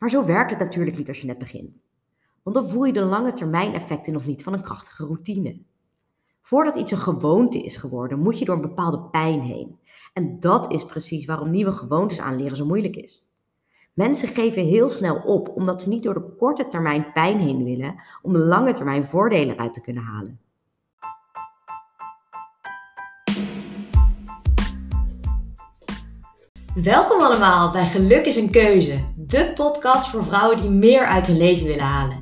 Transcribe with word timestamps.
Maar 0.00 0.10
zo 0.10 0.24
werkt 0.24 0.50
het 0.50 0.58
natuurlijk 0.58 0.96
niet 0.96 1.08
als 1.08 1.20
je 1.20 1.26
net 1.26 1.38
begint. 1.38 1.82
Want 2.42 2.56
dan 2.56 2.68
voel 2.68 2.84
je 2.84 2.92
de 2.92 3.04
lange 3.04 3.32
termijn 3.32 3.74
effecten 3.74 4.12
nog 4.12 4.26
niet 4.26 4.42
van 4.42 4.52
een 4.52 4.62
krachtige 4.62 5.04
routine. 5.04 5.58
Voordat 6.42 6.76
iets 6.76 6.90
een 6.90 6.98
gewoonte 6.98 7.62
is 7.62 7.76
geworden, 7.76 8.18
moet 8.18 8.38
je 8.38 8.44
door 8.44 8.54
een 8.54 8.60
bepaalde 8.60 9.00
pijn 9.00 9.40
heen. 9.40 9.78
En 10.12 10.40
dat 10.40 10.72
is 10.72 10.84
precies 10.84 11.24
waarom 11.24 11.50
nieuwe 11.50 11.72
gewoontes 11.72 12.20
aanleren 12.20 12.56
zo 12.56 12.64
moeilijk 12.64 12.96
is. 12.96 13.28
Mensen 13.92 14.28
geven 14.28 14.64
heel 14.64 14.90
snel 14.90 15.16
op 15.16 15.48
omdat 15.48 15.80
ze 15.80 15.88
niet 15.88 16.02
door 16.02 16.14
de 16.14 16.34
korte 16.38 16.66
termijn 16.68 17.12
pijn 17.12 17.38
heen 17.38 17.64
willen 17.64 18.02
om 18.22 18.32
de 18.32 18.38
lange 18.38 18.72
termijn 18.72 19.06
voordelen 19.06 19.54
eruit 19.54 19.74
te 19.74 19.80
kunnen 19.80 20.02
halen. 20.02 20.40
Welkom 26.74 27.20
allemaal 27.20 27.72
bij 27.72 27.86
Geluk 27.86 28.26
is 28.26 28.36
een 28.36 28.50
Keuze, 28.50 29.04
de 29.16 29.52
podcast 29.54 30.08
voor 30.08 30.24
vrouwen 30.24 30.60
die 30.60 30.70
meer 30.70 31.06
uit 31.06 31.26
hun 31.26 31.36
leven 31.36 31.66
willen 31.66 31.84
halen. 31.84 32.20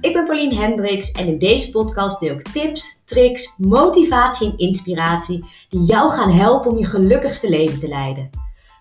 Ik 0.00 0.12
ben 0.12 0.24
Pauline 0.24 0.54
Hendricks 0.54 1.12
en 1.12 1.26
in 1.26 1.38
deze 1.38 1.70
podcast 1.70 2.20
deel 2.20 2.34
ik 2.34 2.42
tips, 2.42 3.02
tricks, 3.04 3.54
motivatie 3.58 4.50
en 4.50 4.58
inspiratie 4.58 5.44
die 5.68 5.80
jou 5.80 6.10
gaan 6.10 6.30
helpen 6.32 6.70
om 6.70 6.78
je 6.78 6.84
gelukkigste 6.84 7.48
leven 7.48 7.80
te 7.80 7.88
leiden. 7.88 8.30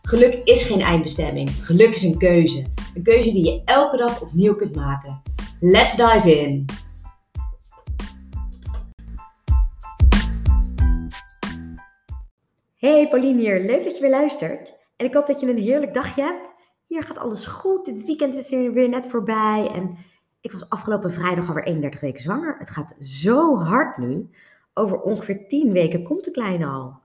Geluk 0.02 0.34
is 0.44 0.64
geen 0.64 0.82
eindbestemming, 0.82 1.50
geluk 1.62 1.96
is 1.96 2.04
een 2.04 2.18
keuze. 2.18 2.66
Een 2.96 3.04
keuze 3.04 3.32
die 3.32 3.46
je 3.46 3.62
elke 3.66 3.98
dag 3.98 4.22
opnieuw 4.22 4.56
kunt 4.56 4.76
maken. 4.76 5.22
Let's 5.60 5.96
dive 5.96 6.40
in! 6.40 6.66
Hey 12.76 13.08
Pauline 13.10 13.42
hier, 13.42 13.60
leuk 13.60 13.84
dat 13.84 13.96
je 13.96 14.02
weer 14.02 14.10
luistert. 14.10 14.79
En 15.00 15.06
ik 15.06 15.14
hoop 15.14 15.28
dat 15.28 15.40
je 15.40 15.50
een 15.50 15.58
heerlijk 15.58 15.94
dagje 15.94 16.22
hebt. 16.22 16.50
Hier 16.88 17.04
gaat 17.04 17.18
alles 17.18 17.46
goed. 17.46 17.86
Het 17.86 18.06
weekend 18.06 18.36
is 18.36 18.52
er 18.52 18.74
weer 18.74 18.90
net 18.90 19.08
voorbij. 19.08 19.72
En 19.74 19.98
ik 20.42 20.52
was 20.52 20.70
afgelopen 20.70 21.12
vrijdag 21.12 21.48
alweer 21.48 21.64
31 21.64 22.00
weken 22.00 22.22
zwanger. 22.22 22.56
Het 22.60 22.70
gaat 22.70 22.96
zo 23.02 23.58
hard 23.58 23.98
nu. 23.98 24.30
Over 24.74 25.02
ongeveer 25.02 25.48
10 25.48 25.72
weken 25.72 26.04
komt 26.04 26.24
de 26.24 26.32
kleine 26.32 26.66
al. 26.66 27.00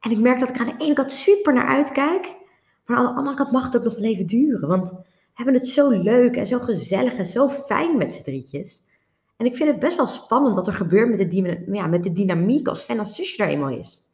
En 0.00 0.10
ik 0.10 0.18
merk 0.18 0.40
dat 0.40 0.48
ik 0.48 0.58
aan 0.58 0.66
de 0.66 0.84
ene 0.84 0.94
kant 0.94 1.10
super 1.10 1.54
naar 1.54 1.66
uitkijk. 1.66 2.34
Maar 2.86 2.96
aan 2.96 3.04
de 3.04 3.14
andere 3.14 3.36
kant 3.36 3.52
mag 3.52 3.64
het 3.64 3.76
ook 3.76 3.84
nog 3.84 3.94
wel 3.94 4.04
even 4.04 4.26
duren. 4.26 4.68
Want 4.68 4.90
we 4.90 5.04
hebben 5.34 5.54
het 5.54 5.66
zo 5.66 5.88
leuk 5.90 6.36
en 6.36 6.46
zo 6.46 6.58
gezellig 6.58 7.14
en 7.14 7.26
zo 7.26 7.48
fijn 7.48 7.96
met 7.96 8.14
z'n 8.14 8.22
drietjes. 8.22 8.82
En 9.36 9.46
ik 9.46 9.56
vind 9.56 9.70
het 9.70 9.78
best 9.78 9.96
wel 9.96 10.06
spannend 10.06 10.54
wat 10.54 10.66
er 10.66 10.72
gebeurt 10.72 11.08
met 11.08 11.30
de, 11.30 11.64
ja, 11.72 11.86
met 11.86 12.02
de 12.02 12.12
dynamiek 12.12 12.68
als 12.68 12.82
Fan 12.82 12.98
als 12.98 13.14
zusje 13.14 13.42
er 13.42 13.48
eenmaal 13.48 13.70
is 13.78 14.09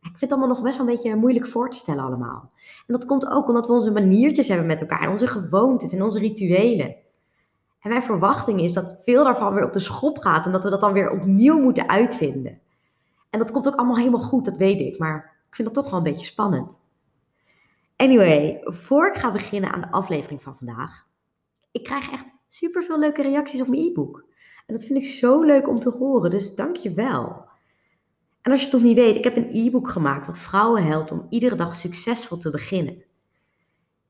ik 0.00 0.08
vind 0.08 0.20
het 0.20 0.30
allemaal 0.30 0.48
nog 0.48 0.62
best 0.62 0.78
wel 0.78 0.86
een 0.86 0.92
beetje 0.92 1.16
moeilijk 1.16 1.46
voor 1.46 1.70
te 1.70 1.76
stellen 1.76 2.04
allemaal. 2.04 2.50
En 2.86 2.94
dat 2.94 3.06
komt 3.06 3.26
ook 3.26 3.48
omdat 3.48 3.66
we 3.66 3.72
onze 3.72 3.92
maniertjes 3.92 4.48
hebben 4.48 4.66
met 4.66 4.80
elkaar, 4.80 5.10
onze 5.10 5.26
gewoontes 5.26 5.92
en 5.92 6.02
onze 6.02 6.18
rituelen. 6.18 6.96
En 7.80 7.90
mijn 7.90 8.02
verwachting 8.02 8.60
is 8.60 8.72
dat 8.72 8.98
veel 9.02 9.24
daarvan 9.24 9.54
weer 9.54 9.64
op 9.64 9.72
de 9.72 9.80
schop 9.80 10.18
gaat 10.18 10.46
en 10.46 10.52
dat 10.52 10.64
we 10.64 10.70
dat 10.70 10.80
dan 10.80 10.92
weer 10.92 11.10
opnieuw 11.10 11.58
moeten 11.58 11.88
uitvinden. 11.88 12.60
En 13.30 13.38
dat 13.38 13.50
komt 13.50 13.66
ook 13.68 13.74
allemaal 13.74 13.96
helemaal 13.96 14.20
goed, 14.20 14.44
dat 14.44 14.56
weet 14.56 14.80
ik, 14.80 14.98
maar 14.98 15.36
ik 15.48 15.54
vind 15.54 15.74
dat 15.74 15.82
toch 15.82 15.90
wel 15.90 15.98
een 15.98 16.12
beetje 16.12 16.26
spannend. 16.26 16.68
Anyway, 17.96 18.60
voor 18.64 19.08
ik 19.08 19.16
ga 19.16 19.32
beginnen 19.32 19.72
aan 19.72 19.80
de 19.80 19.90
aflevering 19.90 20.42
van 20.42 20.56
vandaag, 20.56 21.06
ik 21.70 21.84
krijg 21.84 22.10
echt 22.10 22.32
super 22.48 22.82
veel 22.82 22.98
leuke 22.98 23.22
reacties 23.22 23.60
op 23.60 23.68
mijn 23.68 23.82
e-book. 23.82 24.24
En 24.66 24.74
dat 24.76 24.84
vind 24.84 24.98
ik 24.98 25.10
zo 25.10 25.42
leuk 25.42 25.68
om 25.68 25.80
te 25.80 25.90
horen, 25.90 26.30
dus 26.30 26.54
dank 26.54 26.76
je 26.76 26.92
wel. 26.92 27.48
En 28.42 28.52
als 28.52 28.60
je 28.60 28.66
het 28.66 28.74
nog 28.74 28.84
niet 28.84 28.96
weet, 28.96 29.16
ik 29.16 29.24
heb 29.24 29.36
een 29.36 29.50
e-book 29.52 29.90
gemaakt 29.90 30.26
wat 30.26 30.38
vrouwen 30.38 30.84
helpt 30.84 31.12
om 31.12 31.26
iedere 31.28 31.54
dag 31.54 31.74
succesvol 31.74 32.38
te 32.38 32.50
beginnen. 32.50 33.02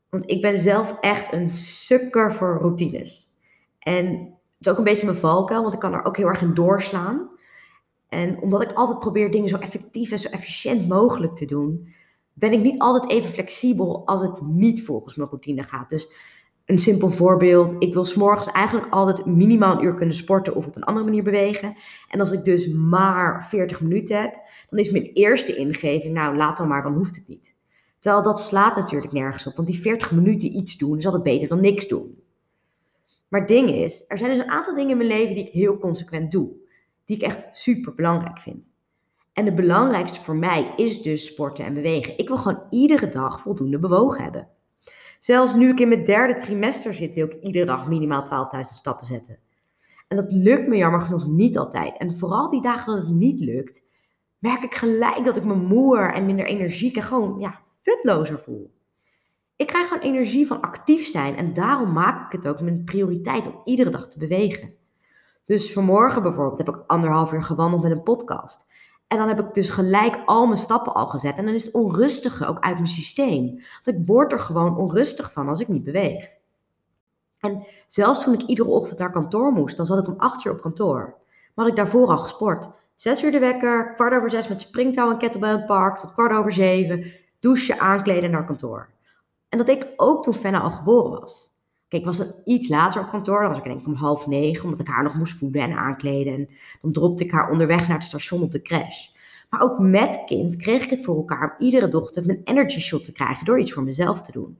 Want 0.09 0.31
ik 0.31 0.43
ben 0.43 0.59
zelf 0.59 0.97
echt 1.01 1.33
een 1.33 1.55
sukker 1.55 2.35
voor 2.35 2.59
routines. 2.61 3.33
En 3.79 4.07
het 4.07 4.67
is 4.67 4.69
ook 4.69 4.79
een 4.79 4.85
beetje 4.85 5.07
mijn 5.07 5.19
valkuil, 5.19 5.63
want 5.63 5.75
ik 5.75 5.81
kan 5.81 5.93
er 5.93 6.05
ook 6.05 6.17
heel 6.17 6.29
erg 6.29 6.43
in 6.43 6.55
doorslaan. 6.55 7.29
En 8.09 8.41
omdat 8.41 8.63
ik 8.63 8.73
altijd 8.73 8.99
probeer 8.99 9.31
dingen 9.31 9.49
zo 9.49 9.57
effectief 9.57 10.11
en 10.11 10.19
zo 10.19 10.29
efficiënt 10.29 10.89
mogelijk 10.89 11.37
te 11.37 11.47
doen, 11.47 11.95
ben 12.33 12.53
ik 12.53 12.61
niet 12.61 12.79
altijd 12.79 13.11
even 13.11 13.31
flexibel 13.31 14.07
als 14.07 14.21
het 14.21 14.41
niet 14.41 14.85
volgens 14.85 15.15
mijn 15.15 15.29
routine 15.29 15.63
gaat. 15.63 15.89
Dus 15.89 16.13
een 16.71 16.79
simpel 16.79 17.11
voorbeeld. 17.11 17.75
Ik 17.79 17.95
wil 17.95 18.05
s'morgens 18.05 18.49
eigenlijk 18.49 18.93
altijd 18.93 19.27
minimaal 19.27 19.77
een 19.77 19.85
uur 19.85 19.95
kunnen 19.95 20.15
sporten 20.15 20.55
of 20.55 20.67
op 20.67 20.77
een 20.77 20.85
andere 20.85 21.05
manier 21.05 21.23
bewegen. 21.23 21.77
En 22.09 22.21
als 22.21 22.33
ik 22.33 22.45
dus 22.45 22.69
maar 22.69 23.47
40 23.49 23.81
minuten 23.81 24.21
heb, 24.21 24.35
dan 24.69 24.79
is 24.79 24.91
mijn 24.91 25.11
eerste 25.13 25.57
ingeving, 25.57 26.15
nou 26.15 26.37
laat 26.37 26.57
dan 26.57 26.69
maar, 26.69 26.83
dan 26.83 26.95
hoeft 26.95 27.17
het 27.17 27.29
niet. 27.29 27.55
Terwijl 27.99 28.23
dat 28.23 28.41
slaat 28.41 28.77
natuurlijk 28.77 29.13
nergens 29.13 29.47
op, 29.47 29.57
want 29.57 29.69
die 29.69 29.81
40 29.81 30.11
minuten 30.11 30.57
iets 30.57 30.79
doen 30.79 30.99
is 30.99 31.05
altijd 31.05 31.23
beter 31.23 31.49
dan 31.49 31.61
niks 31.61 31.89
doen. 31.89 32.19
Maar 33.29 33.41
het 33.41 33.49
ding 33.49 33.71
is, 33.71 34.05
er 34.09 34.19
zijn 34.19 34.31
dus 34.31 34.41
een 34.41 34.51
aantal 34.51 34.75
dingen 34.75 34.91
in 34.91 34.97
mijn 34.97 35.09
leven 35.09 35.35
die 35.35 35.47
ik 35.47 35.53
heel 35.53 35.79
consequent 35.79 36.33
doe. 36.33 36.51
Die 37.05 37.17
ik 37.17 37.23
echt 37.23 37.45
super 37.53 37.95
belangrijk 37.95 38.39
vind. 38.39 38.69
En 39.33 39.45
de 39.45 39.53
belangrijkste 39.53 40.21
voor 40.21 40.37
mij 40.37 40.73
is 40.77 41.03
dus 41.03 41.27
sporten 41.27 41.65
en 41.65 41.75
bewegen. 41.75 42.19
Ik 42.19 42.29
wil 42.29 42.37
gewoon 42.37 42.63
iedere 42.71 43.09
dag 43.09 43.41
voldoende 43.41 43.79
bewogen 43.79 44.23
hebben. 44.23 44.49
Zelfs 45.21 45.55
nu 45.55 45.71
ik 45.71 45.81
in 45.81 45.89
mijn 45.89 46.05
derde 46.05 46.37
trimester 46.37 46.95
zit, 46.95 47.15
wil 47.15 47.27
ik 47.27 47.43
iedere 47.43 47.65
dag 47.65 47.89
minimaal 47.89 48.51
12.000 48.55 48.61
stappen 48.61 49.07
zetten. 49.07 49.39
En 50.09 50.17
dat 50.17 50.33
lukt 50.33 50.69
me 50.69 50.77
jammer 50.77 51.01
genoeg 51.01 51.27
niet 51.27 51.59
altijd. 51.59 51.97
En 51.97 52.19
vooral 52.19 52.51
die 52.51 52.63
dagen 52.63 52.95
dat 52.95 53.07
het 53.07 53.15
niet 53.15 53.41
lukt, 53.41 53.83
merk 54.39 54.63
ik 54.63 54.75
gelijk 54.75 55.25
dat 55.25 55.37
ik 55.37 55.45
me 55.45 55.55
moer 55.55 56.15
en 56.15 56.27
minder 56.27 56.47
energiek 56.47 56.97
en 56.97 57.03
gewoon 57.03 57.39
ja, 57.39 57.61
futlozer 57.81 58.39
voel. 58.39 58.71
Ik 59.57 59.67
krijg 59.67 59.89
gewoon 59.89 60.03
energie 60.03 60.47
van 60.47 60.61
actief 60.61 61.07
zijn 61.07 61.37
en 61.37 61.55
daarom 61.55 61.93
maak 61.93 62.27
ik 62.27 62.33
het 62.33 62.49
ook 62.49 62.61
mijn 62.61 62.85
prioriteit 62.85 63.47
om 63.47 63.61
iedere 63.65 63.91
dag 63.91 64.09
te 64.09 64.19
bewegen. 64.19 64.75
Dus 65.45 65.73
vanmorgen 65.73 66.23
bijvoorbeeld 66.23 66.59
heb 66.59 66.69
ik 66.69 66.85
anderhalf 66.87 67.33
uur 67.33 67.43
gewandeld 67.43 67.83
met 67.83 67.93
een 67.93 68.03
podcast. 68.03 68.67
En 69.11 69.19
dan 69.19 69.29
heb 69.29 69.41
ik 69.41 69.55
dus 69.55 69.69
gelijk 69.69 70.23
al 70.25 70.47
mijn 70.47 70.59
stappen 70.59 70.95
al 70.95 71.07
gezet. 71.07 71.39
En 71.39 71.45
dan 71.45 71.55
is 71.55 71.65
het 71.65 71.75
onrustige 71.75 72.47
ook 72.47 72.61
uit 72.61 72.75
mijn 72.75 72.89
systeem. 72.89 73.63
Want 73.85 73.97
ik 73.97 74.07
word 74.07 74.33
er 74.33 74.41
gewoon 74.41 74.77
onrustig 74.77 75.33
van 75.33 75.49
als 75.49 75.61
ik 75.61 75.69
niet 75.69 75.85
beweeg. 75.85 76.29
En 77.41 77.67
zelfs 77.87 78.25
toen 78.25 78.35
ik 78.35 78.43
iedere 78.43 78.69
ochtend 78.69 78.99
naar 78.99 79.13
kantoor 79.13 79.53
moest, 79.53 79.77
dan 79.77 79.87
zat 79.87 79.99
ik 79.99 80.09
om 80.09 80.15
acht 80.19 80.45
uur 80.45 80.53
op 80.53 80.61
kantoor. 80.61 81.15
Maar 81.55 81.65
had 81.65 81.69
ik 81.69 81.77
daarvoor 81.77 82.09
al 82.09 82.19
gesport. 82.19 82.69
Zes 82.95 83.23
uur 83.23 83.31
de 83.31 83.39
wekker, 83.39 83.93
kwart 83.93 84.15
over 84.15 84.31
zes 84.31 84.49
met 84.49 84.61
springtouw 84.61 85.11
en 85.11 85.19
kettlebell 85.19 85.51
in 85.51 85.57
het 85.57 85.67
park, 85.67 85.99
tot 85.99 86.13
kwart 86.13 86.33
over 86.33 86.53
zeven, 86.53 87.13
douchen, 87.41 87.81
aankleden 87.81 88.31
naar 88.31 88.47
kantoor. 88.47 88.89
En 89.49 89.59
dat 89.59 89.69
ik 89.69 89.87
ook 89.97 90.23
toen 90.23 90.35
Fenna 90.35 90.61
al 90.61 90.71
geboren 90.71 91.21
was. 91.21 91.50
Kijk, 91.91 92.05
was 92.05 92.19
het 92.19 92.41
iets 92.45 92.69
later 92.69 93.03
op 93.03 93.11
kantoor. 93.11 93.41
Dan 93.41 93.49
was 93.49 93.59
ik 93.59 93.65
denk 93.65 93.81
ik 93.81 93.87
om 93.87 93.95
half 93.95 94.27
negen, 94.27 94.65
omdat 94.65 94.81
ik 94.81 94.87
haar 94.87 95.03
nog 95.03 95.15
moest 95.15 95.37
voeden 95.37 95.63
en 95.63 95.73
aankleden. 95.73 96.35
En 96.35 96.49
dan 96.81 96.93
dropte 96.93 97.25
ik 97.25 97.31
haar 97.31 97.51
onderweg 97.51 97.89
naar 97.89 97.97
het 97.97 98.07
station 98.07 98.43
op 98.43 98.51
de 98.51 98.63
crash. 98.63 99.09
Maar 99.51 99.63
ook 99.63 99.79
met 99.79 100.23
kind 100.27 100.57
kreeg 100.57 100.83
ik 100.83 100.91
het 100.91 101.05
voor 101.05 101.17
elkaar 101.17 101.57
om 101.59 101.65
iedere 101.67 101.89
dochter 101.89 102.27
mijn 102.27 102.41
energy 102.45 102.81
shot 102.81 103.05
te 103.05 103.13
krijgen 103.13 103.45
door 103.45 103.61
iets 103.61 103.73
voor 103.73 103.83
mezelf 103.83 104.23
te 104.23 104.33
doen. 104.33 104.59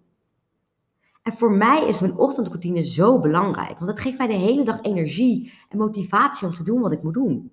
En 1.23 1.33
voor 1.33 1.53
mij 1.53 1.87
is 1.87 1.99
mijn 1.99 2.17
ochtendroutine 2.17 2.85
zo 2.85 3.21
belangrijk, 3.21 3.79
want 3.79 3.91
het 3.91 4.01
geeft 4.01 4.19
mij 4.19 4.27
de 4.27 4.33
hele 4.33 4.65
dag 4.65 4.83
energie 4.83 5.53
en 5.69 5.79
motivatie 5.79 6.47
om 6.47 6.55
te 6.55 6.65
doen 6.65 6.81
wat 6.81 6.93
ik 6.93 7.03
moet 7.03 7.15
doen. 7.15 7.53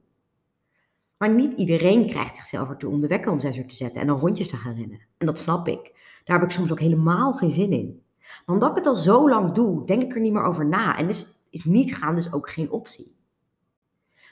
Maar 1.17 1.33
niet 1.33 1.57
iedereen 1.57 2.07
krijgt 2.07 2.35
zichzelf 2.35 2.69
ertoe 2.69 2.91
om 2.91 2.99
de 2.99 3.07
wekker 3.07 3.31
om 3.31 3.39
zes 3.39 3.57
uur 3.57 3.67
te 3.67 3.75
zetten 3.75 4.01
en 4.01 4.07
dan 4.07 4.19
rondjes 4.19 4.49
te 4.49 4.57
gaan 4.57 4.75
rennen. 4.75 4.99
En 5.17 5.25
dat 5.25 5.37
snap 5.37 5.67
ik. 5.67 5.93
Daar 6.23 6.39
heb 6.39 6.47
ik 6.47 6.53
soms 6.53 6.71
ook 6.71 6.79
helemaal 6.79 7.33
geen 7.33 7.51
zin 7.51 7.71
in. 7.71 8.01
Maar 8.45 8.55
omdat 8.55 8.69
ik 8.69 8.75
het 8.75 8.85
al 8.85 8.95
zo 8.95 9.29
lang 9.29 9.51
doe, 9.51 9.85
denk 9.85 10.01
ik 10.01 10.15
er 10.15 10.21
niet 10.21 10.33
meer 10.33 10.43
over 10.43 10.65
na. 10.65 10.97
En 10.97 11.07
dus 11.07 11.27
is 11.49 11.63
niet 11.63 11.95
gaan 11.95 12.15
dus 12.15 12.33
ook 12.33 12.49
geen 12.49 12.71
optie. 12.71 13.15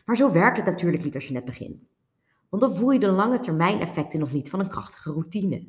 Maar 0.06 0.18
zo 0.18 0.32
werkt 0.32 0.58
het 0.58 0.66
natuurlijk 0.66 1.04
niet 1.04 1.16
als 1.16 1.28
je 1.28 1.34
net 1.34 1.46
begint. 1.46 1.90
Want 2.50 2.62
dan 2.62 2.76
voel 2.76 2.92
je 2.92 3.00
de 3.00 3.12
lange 3.12 3.40
termijn 3.40 3.80
effecten 3.80 4.20
nog 4.20 4.32
niet 4.32 4.50
van 4.50 4.60
een 4.60 4.68
krachtige 4.68 5.12
routine. 5.12 5.68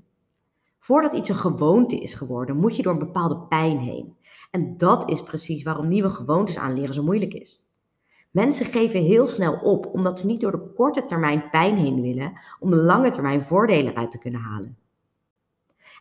Voordat 0.78 1.14
iets 1.14 1.28
een 1.28 1.34
gewoonte 1.34 2.00
is 2.00 2.14
geworden, 2.14 2.56
moet 2.56 2.76
je 2.76 2.82
door 2.82 2.92
een 2.92 2.98
bepaalde 2.98 3.38
pijn 3.38 3.78
heen. 3.78 4.16
En 4.50 4.76
dat 4.76 5.11
is 5.11 5.22
precies 5.22 5.62
waarom 5.62 5.88
nieuwe 5.88 6.11
gewoontes 6.11 6.56
aanleren 6.58 6.94
zo 6.94 7.02
moeilijk 7.02 7.34
is. 7.34 7.67
Mensen 8.31 8.67
geven 8.67 9.02
heel 9.02 9.29
snel 9.29 9.55
op 9.55 9.87
omdat 9.87 10.19
ze 10.19 10.26
niet 10.26 10.40
door 10.40 10.50
de 10.50 10.72
korte 10.75 11.05
termijn 11.05 11.50
pijn 11.50 11.76
heen 11.76 12.00
willen 12.00 12.40
om 12.61 12.70
de 12.70 12.76
lange 12.76 13.11
termijn 13.11 13.43
voordelen 13.43 13.93
eruit 13.93 14.11
te 14.11 14.19
kunnen 14.19 14.40
halen. 14.40 14.76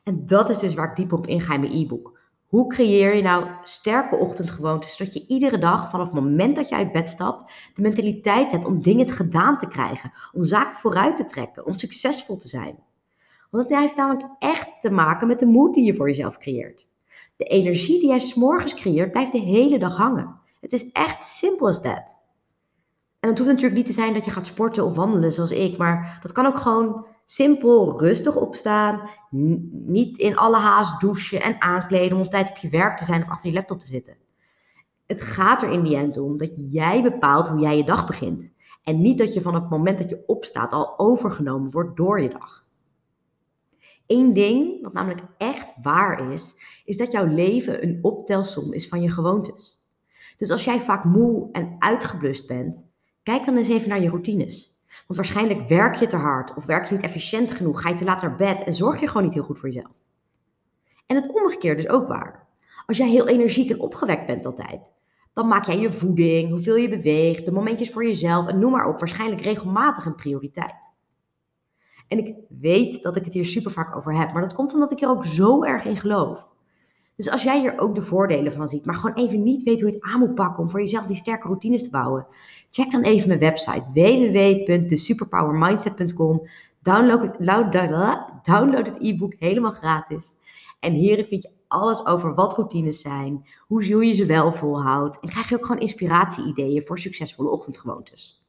En 0.05 0.25
dat 0.25 0.49
is 0.49 0.57
dus 0.57 0.73
waar 0.73 0.89
ik 0.89 0.95
diep 0.95 1.13
op 1.13 1.27
inga 1.27 1.53
in 1.53 1.59
mijn 1.59 1.73
e-book. 1.73 2.19
Hoe 2.45 2.67
creëer 2.67 3.15
je 3.15 3.21
nou 3.21 3.47
sterke 3.63 4.15
ochtendgewoontes, 4.15 4.95
zodat 4.95 5.13
je 5.13 5.25
iedere 5.27 5.57
dag 5.57 5.89
vanaf 5.89 6.05
het 6.05 6.15
moment 6.15 6.55
dat 6.55 6.69
je 6.69 6.75
uit 6.75 6.91
bed 6.91 7.09
stapt, 7.09 7.51
de 7.73 7.81
mentaliteit 7.81 8.51
hebt 8.51 8.65
om 8.65 8.81
dingen 8.81 9.09
gedaan 9.09 9.57
te 9.57 9.67
krijgen, 9.67 10.13
om 10.33 10.43
zaken 10.43 10.79
vooruit 10.79 11.15
te 11.15 11.25
trekken, 11.25 11.65
om 11.65 11.77
succesvol 11.77 12.37
te 12.37 12.47
zijn? 12.47 12.75
Want 13.49 13.69
het 13.69 13.79
heeft 13.79 13.95
namelijk 13.95 14.27
echt 14.39 14.81
te 14.81 14.89
maken 14.89 15.27
met 15.27 15.39
de 15.39 15.45
moed 15.45 15.73
die 15.73 15.85
je 15.85 15.93
voor 15.93 16.07
jezelf 16.07 16.37
creëert. 16.37 16.87
De 17.35 17.45
energie 17.45 17.99
die 17.99 18.09
jij 18.09 18.19
s'morgens 18.19 18.73
creëert, 18.73 19.11
blijft 19.11 19.31
de 19.31 19.39
hele 19.39 19.79
dag 19.79 19.97
hangen. 19.97 20.39
Het 20.61 20.73
is 20.73 20.91
echt 20.91 21.23
simpel 21.23 21.67
als 21.67 21.81
dat. 21.81 22.21
En 23.19 23.29
het 23.29 23.37
hoeft 23.37 23.51
natuurlijk 23.51 23.77
niet 23.77 23.85
te 23.85 24.01
zijn 24.01 24.13
dat 24.13 24.25
je 24.25 24.31
gaat 24.31 24.45
sporten 24.45 24.85
of 24.85 24.95
wandelen 24.95 25.31
zoals 25.31 25.51
ik, 25.51 25.77
maar 25.77 26.19
dat 26.21 26.31
kan 26.31 26.45
ook 26.45 26.59
gewoon 26.59 27.05
Simpel, 27.25 27.99
rustig 27.99 28.35
opstaan, 28.35 29.09
niet 29.71 30.17
in 30.17 30.37
alle 30.37 30.57
haast 30.57 30.99
douchen 30.99 31.41
en 31.41 31.61
aankleden 31.61 32.17
om 32.17 32.23
op 32.23 32.29
tijd 32.29 32.49
op 32.49 32.57
je 32.57 32.69
werk 32.69 32.97
te 32.97 33.05
zijn 33.05 33.21
of 33.21 33.29
achter 33.29 33.49
je 33.49 33.55
laptop 33.55 33.79
te 33.79 33.85
zitten. 33.85 34.17
Het 35.05 35.21
gaat 35.21 35.61
er 35.61 35.71
in 35.71 35.83
die 35.83 35.95
end 35.95 36.17
om 36.17 36.37
dat 36.37 36.53
jij 36.71 37.01
bepaalt 37.01 37.47
hoe 37.47 37.59
jij 37.59 37.77
je 37.77 37.83
dag 37.83 38.07
begint. 38.07 38.49
En 38.83 39.01
niet 39.01 39.17
dat 39.17 39.33
je 39.33 39.41
vanaf 39.41 39.61
het 39.61 39.69
moment 39.69 39.97
dat 39.97 40.09
je 40.09 40.23
opstaat 40.25 40.73
al 40.73 40.99
overgenomen 40.99 41.71
wordt 41.71 41.97
door 41.97 42.21
je 42.21 42.29
dag. 42.29 42.65
Eén 44.07 44.33
ding, 44.33 44.81
wat 44.81 44.93
namelijk 44.93 45.21
echt 45.37 45.73
waar 45.81 46.31
is, 46.31 46.55
is 46.85 46.97
dat 46.97 47.11
jouw 47.11 47.25
leven 47.25 47.83
een 47.83 47.99
optelsom 48.01 48.73
is 48.73 48.87
van 48.87 49.01
je 49.01 49.09
gewoontes. 49.09 49.83
Dus 50.37 50.51
als 50.51 50.63
jij 50.63 50.81
vaak 50.81 51.03
moe 51.03 51.49
en 51.51 51.75
uitgeblust 51.79 52.47
bent, 52.47 52.87
kijk 53.23 53.45
dan 53.45 53.57
eens 53.57 53.69
even 53.69 53.89
naar 53.89 54.01
je 54.01 54.09
routines. 54.09 54.74
Want 55.07 55.19
waarschijnlijk 55.19 55.67
werk 55.67 55.95
je 55.95 56.07
te 56.07 56.17
hard 56.17 56.53
of 56.53 56.65
werk 56.65 56.85
je 56.85 56.95
niet 56.95 57.03
efficiënt 57.03 57.51
genoeg, 57.51 57.81
ga 57.81 57.89
je 57.89 57.95
te 57.95 58.03
laat 58.03 58.21
naar 58.21 58.35
bed 58.35 58.63
en 58.63 58.73
zorg 58.73 58.99
je 58.99 59.07
gewoon 59.07 59.23
niet 59.23 59.33
heel 59.33 59.43
goed 59.43 59.59
voor 59.59 59.69
jezelf. 59.69 59.93
En 61.05 61.15
het 61.15 61.33
omgekeerde 61.33 61.81
is 61.81 61.89
ook 61.89 62.07
waar. 62.07 62.47
Als 62.85 62.97
jij 62.97 63.09
heel 63.09 63.27
energiek 63.27 63.69
en 63.69 63.79
opgewekt 63.79 64.25
bent 64.25 64.45
altijd, 64.45 64.81
dan 65.33 65.47
maak 65.47 65.65
jij 65.65 65.79
je 65.79 65.91
voeding, 65.91 66.49
hoeveel 66.49 66.75
je 66.75 66.89
beweegt, 66.89 67.45
de 67.45 67.51
momentjes 67.51 67.91
voor 67.91 68.05
jezelf 68.05 68.47
en 68.47 68.59
noem 68.59 68.71
maar 68.71 68.87
op, 68.87 68.99
waarschijnlijk 68.99 69.41
regelmatig 69.41 70.05
een 70.05 70.15
prioriteit. 70.15 70.93
En 72.07 72.17
ik 72.17 72.35
weet 72.49 73.03
dat 73.03 73.15
ik 73.15 73.25
het 73.25 73.33
hier 73.33 73.45
super 73.45 73.71
vaak 73.71 73.95
over 73.95 74.17
heb, 74.17 74.33
maar 74.33 74.41
dat 74.41 74.53
komt 74.53 74.73
omdat 74.73 74.91
ik 74.91 75.01
er 75.01 75.09
ook 75.09 75.25
zo 75.25 75.63
erg 75.63 75.85
in 75.85 75.97
geloof. 75.97 76.47
Dus 77.15 77.29
als 77.29 77.43
jij 77.43 77.59
hier 77.59 77.79
ook 77.79 77.95
de 77.95 78.01
voordelen 78.01 78.53
van 78.53 78.69
ziet, 78.69 78.85
maar 78.85 78.95
gewoon 78.95 79.15
even 79.15 79.43
niet 79.43 79.63
weet 79.63 79.81
hoe 79.81 79.89
je 79.89 79.95
het 79.95 80.03
aan 80.03 80.19
moet 80.19 80.35
pakken 80.35 80.63
om 80.63 80.69
voor 80.69 80.81
jezelf 80.81 81.05
die 81.05 81.15
sterke 81.15 81.47
routines 81.47 81.83
te 81.83 81.89
bouwen, 81.89 82.27
check 82.71 82.91
dan 82.91 83.01
even 83.01 83.27
mijn 83.27 83.39
website 83.39 83.91
www.thesuperpowermindset.com. 83.93 86.47
Download 86.79 87.21
het, 87.21 87.35
download 88.43 88.85
het 88.85 88.97
e-book 88.99 89.33
helemaal 89.39 89.71
gratis. 89.71 90.35
En 90.79 90.93
hierin 90.93 91.25
vind 91.25 91.43
je 91.43 91.49
alles 91.67 92.05
over 92.05 92.33
wat 92.33 92.55
routines 92.55 93.01
zijn, 93.01 93.45
hoe 93.67 94.05
je 94.05 94.13
ze 94.13 94.25
wel 94.25 94.53
volhoudt 94.53 95.19
en 95.19 95.29
krijg 95.29 95.49
je 95.49 95.55
ook 95.55 95.65
gewoon 95.65 95.81
inspiratie-ideeën 95.81 96.85
voor 96.85 96.99
succesvolle 96.99 97.49
ochtendgewoontes. 97.49 98.43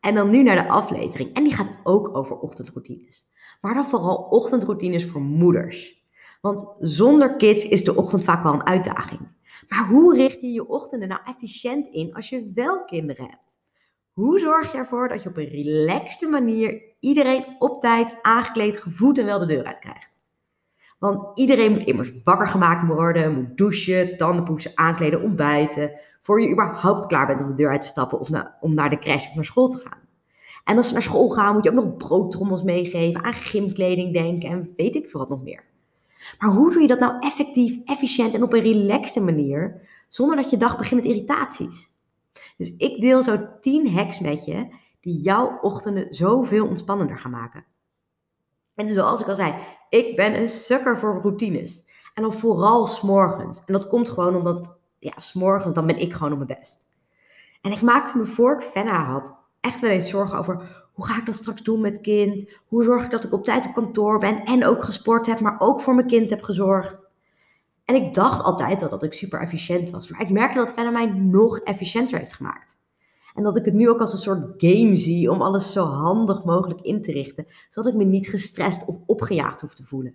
En 0.00 0.14
dan 0.14 0.30
nu 0.30 0.42
naar 0.42 0.62
de 0.62 0.68
aflevering. 0.68 1.34
En 1.34 1.44
die 1.44 1.54
gaat 1.54 1.74
ook 1.82 2.16
over 2.16 2.36
ochtendroutines. 2.36 3.28
Maar 3.60 3.74
dan 3.74 3.86
vooral 3.86 4.16
ochtendroutines 4.16 5.06
voor 5.06 5.20
moeders. 5.20 5.97
Want 6.40 6.74
zonder 6.78 7.36
kids 7.36 7.64
is 7.64 7.84
de 7.84 7.96
ochtend 7.96 8.24
vaak 8.24 8.42
wel 8.42 8.52
een 8.52 8.66
uitdaging. 8.66 9.20
Maar 9.68 9.88
hoe 9.88 10.16
richt 10.16 10.40
je 10.40 10.52
je 10.52 10.68
ochtenden 10.68 11.08
nou 11.08 11.20
efficiënt 11.24 11.88
in 11.88 12.14
als 12.14 12.28
je 12.28 12.50
wel 12.54 12.84
kinderen 12.84 13.24
hebt? 13.24 13.60
Hoe 14.12 14.38
zorg 14.38 14.72
je 14.72 14.78
ervoor 14.78 15.08
dat 15.08 15.22
je 15.22 15.28
op 15.28 15.36
een 15.36 15.48
relaxte 15.48 16.28
manier 16.28 16.82
iedereen 17.00 17.56
op 17.58 17.80
tijd 17.80 18.16
aangekleed, 18.22 18.80
gevoed 18.80 19.18
en 19.18 19.24
wel 19.24 19.38
de 19.38 19.46
deur 19.46 19.64
uit 19.64 19.78
krijgt? 19.78 20.10
Want 20.98 21.38
iedereen 21.38 21.72
moet 21.72 21.86
immers 21.86 22.12
wakker 22.24 22.46
gemaakt 22.46 22.86
worden, 22.86 23.34
moet 23.34 23.56
douchen, 23.56 24.16
tanden 24.16 24.44
poetsen, 24.44 24.72
aankleden, 24.74 25.22
ontbijten, 25.22 25.90
voor 26.22 26.42
je 26.42 26.50
überhaupt 26.50 27.06
klaar 27.06 27.26
bent 27.26 27.42
om 27.42 27.48
de 27.48 27.54
deur 27.54 27.70
uit 27.70 27.80
te 27.80 27.86
stappen 27.86 28.20
of 28.20 28.30
om 28.60 28.74
naar 28.74 28.90
de 28.90 28.98
crash 28.98 29.28
of 29.28 29.34
naar 29.34 29.44
school 29.44 29.68
te 29.68 29.78
gaan. 29.78 29.98
En 30.64 30.76
als 30.76 30.86
ze 30.86 30.92
naar 30.92 31.02
school 31.02 31.28
gaan, 31.28 31.54
moet 31.54 31.64
je 31.64 31.70
ook 31.70 31.84
nog 31.84 31.96
broodtrommels 31.96 32.62
meegeven, 32.62 33.24
aan 33.24 33.34
gymkleding 33.34 34.12
denken 34.12 34.50
en 34.50 34.72
weet 34.76 34.94
ik 34.94 35.10
veel 35.10 35.20
wat 35.20 35.28
nog 35.28 35.42
meer. 35.42 35.67
Maar 36.38 36.50
hoe 36.50 36.72
doe 36.72 36.80
je 36.80 36.86
dat 36.86 36.98
nou 36.98 37.18
effectief, 37.20 37.78
efficiënt 37.84 38.34
en 38.34 38.42
op 38.42 38.52
een 38.52 38.62
relaxte 38.62 39.20
manier, 39.20 39.88
zonder 40.08 40.36
dat 40.36 40.50
je 40.50 40.56
dag 40.56 40.76
begint 40.76 41.02
met 41.02 41.10
irritaties? 41.10 41.96
Dus 42.56 42.76
ik 42.76 43.00
deel 43.00 43.22
zo 43.22 43.48
10 43.60 43.92
hacks 43.92 44.20
met 44.20 44.44
je 44.44 44.68
die 45.00 45.20
jouw 45.20 45.58
ochtenden 45.60 46.14
zoveel 46.14 46.66
ontspannender 46.66 47.18
gaan 47.18 47.30
maken. 47.30 47.64
En 48.74 48.94
zoals 48.94 49.20
ik 49.20 49.28
al 49.28 49.34
zei, 49.34 49.54
ik 49.88 50.16
ben 50.16 50.40
een 50.40 50.48
sukker 50.48 50.98
voor 50.98 51.20
routines. 51.22 51.84
En 52.14 52.22
dan 52.22 52.32
vooral 52.32 52.86
s'morgens. 52.86 53.62
En 53.66 53.72
dat 53.72 53.88
komt 53.88 54.08
gewoon 54.08 54.36
omdat, 54.36 54.78
ja, 54.98 55.12
s'morgens 55.16 55.74
dan 55.74 55.86
ben 55.86 56.00
ik 56.00 56.12
gewoon 56.12 56.32
op 56.32 56.38
mijn 56.38 56.58
best. 56.58 56.86
En 57.62 57.72
ik 57.72 57.80
maakte 57.80 58.18
me 58.18 58.26
voor 58.26 58.54
ik 58.54 58.62
Fenna 58.62 59.04
had 59.04 59.38
echt 59.60 59.80
wel 59.80 59.90
eens 59.90 60.08
zorgen 60.08 60.38
over 60.38 60.86
hoe 60.98 61.06
ga 61.06 61.18
ik 61.18 61.26
dat 61.26 61.34
straks 61.34 61.62
doen 61.62 61.80
met 61.80 62.00
kind? 62.00 62.50
Hoe 62.68 62.84
zorg 62.84 63.04
ik 63.04 63.10
dat 63.10 63.24
ik 63.24 63.32
op 63.32 63.44
tijd 63.44 63.66
op 63.66 63.72
kantoor 63.72 64.18
ben 64.18 64.44
en 64.44 64.64
ook 64.64 64.84
gesport 64.84 65.26
heb, 65.26 65.40
maar 65.40 65.56
ook 65.58 65.80
voor 65.80 65.94
mijn 65.94 66.06
kind 66.06 66.30
heb 66.30 66.42
gezorgd? 66.42 67.04
En 67.84 67.94
ik 67.94 68.14
dacht 68.14 68.42
altijd 68.42 68.82
al 68.82 68.88
dat 68.88 69.02
ik 69.02 69.12
super 69.12 69.40
efficiënt 69.40 69.90
was, 69.90 70.08
maar 70.08 70.20
ik 70.20 70.30
merkte 70.30 70.58
dat 70.58 70.72
Fenna 70.72 70.90
mij 70.90 71.06
nog 71.06 71.58
efficiënter 71.58 72.18
heeft 72.18 72.32
gemaakt. 72.32 72.76
En 73.34 73.42
dat 73.42 73.56
ik 73.56 73.64
het 73.64 73.74
nu 73.74 73.88
ook 73.88 74.00
als 74.00 74.12
een 74.12 74.18
soort 74.18 74.54
game 74.56 74.96
zie 74.96 75.30
om 75.30 75.42
alles 75.42 75.72
zo 75.72 75.84
handig 75.84 76.44
mogelijk 76.44 76.80
in 76.80 77.02
te 77.02 77.12
richten, 77.12 77.46
zodat 77.68 77.92
ik 77.92 77.98
me 77.98 78.04
niet 78.04 78.28
gestrest 78.28 78.86
of 78.86 78.96
opgejaagd 79.06 79.60
hoef 79.60 79.74
te 79.74 79.86
voelen. 79.86 80.14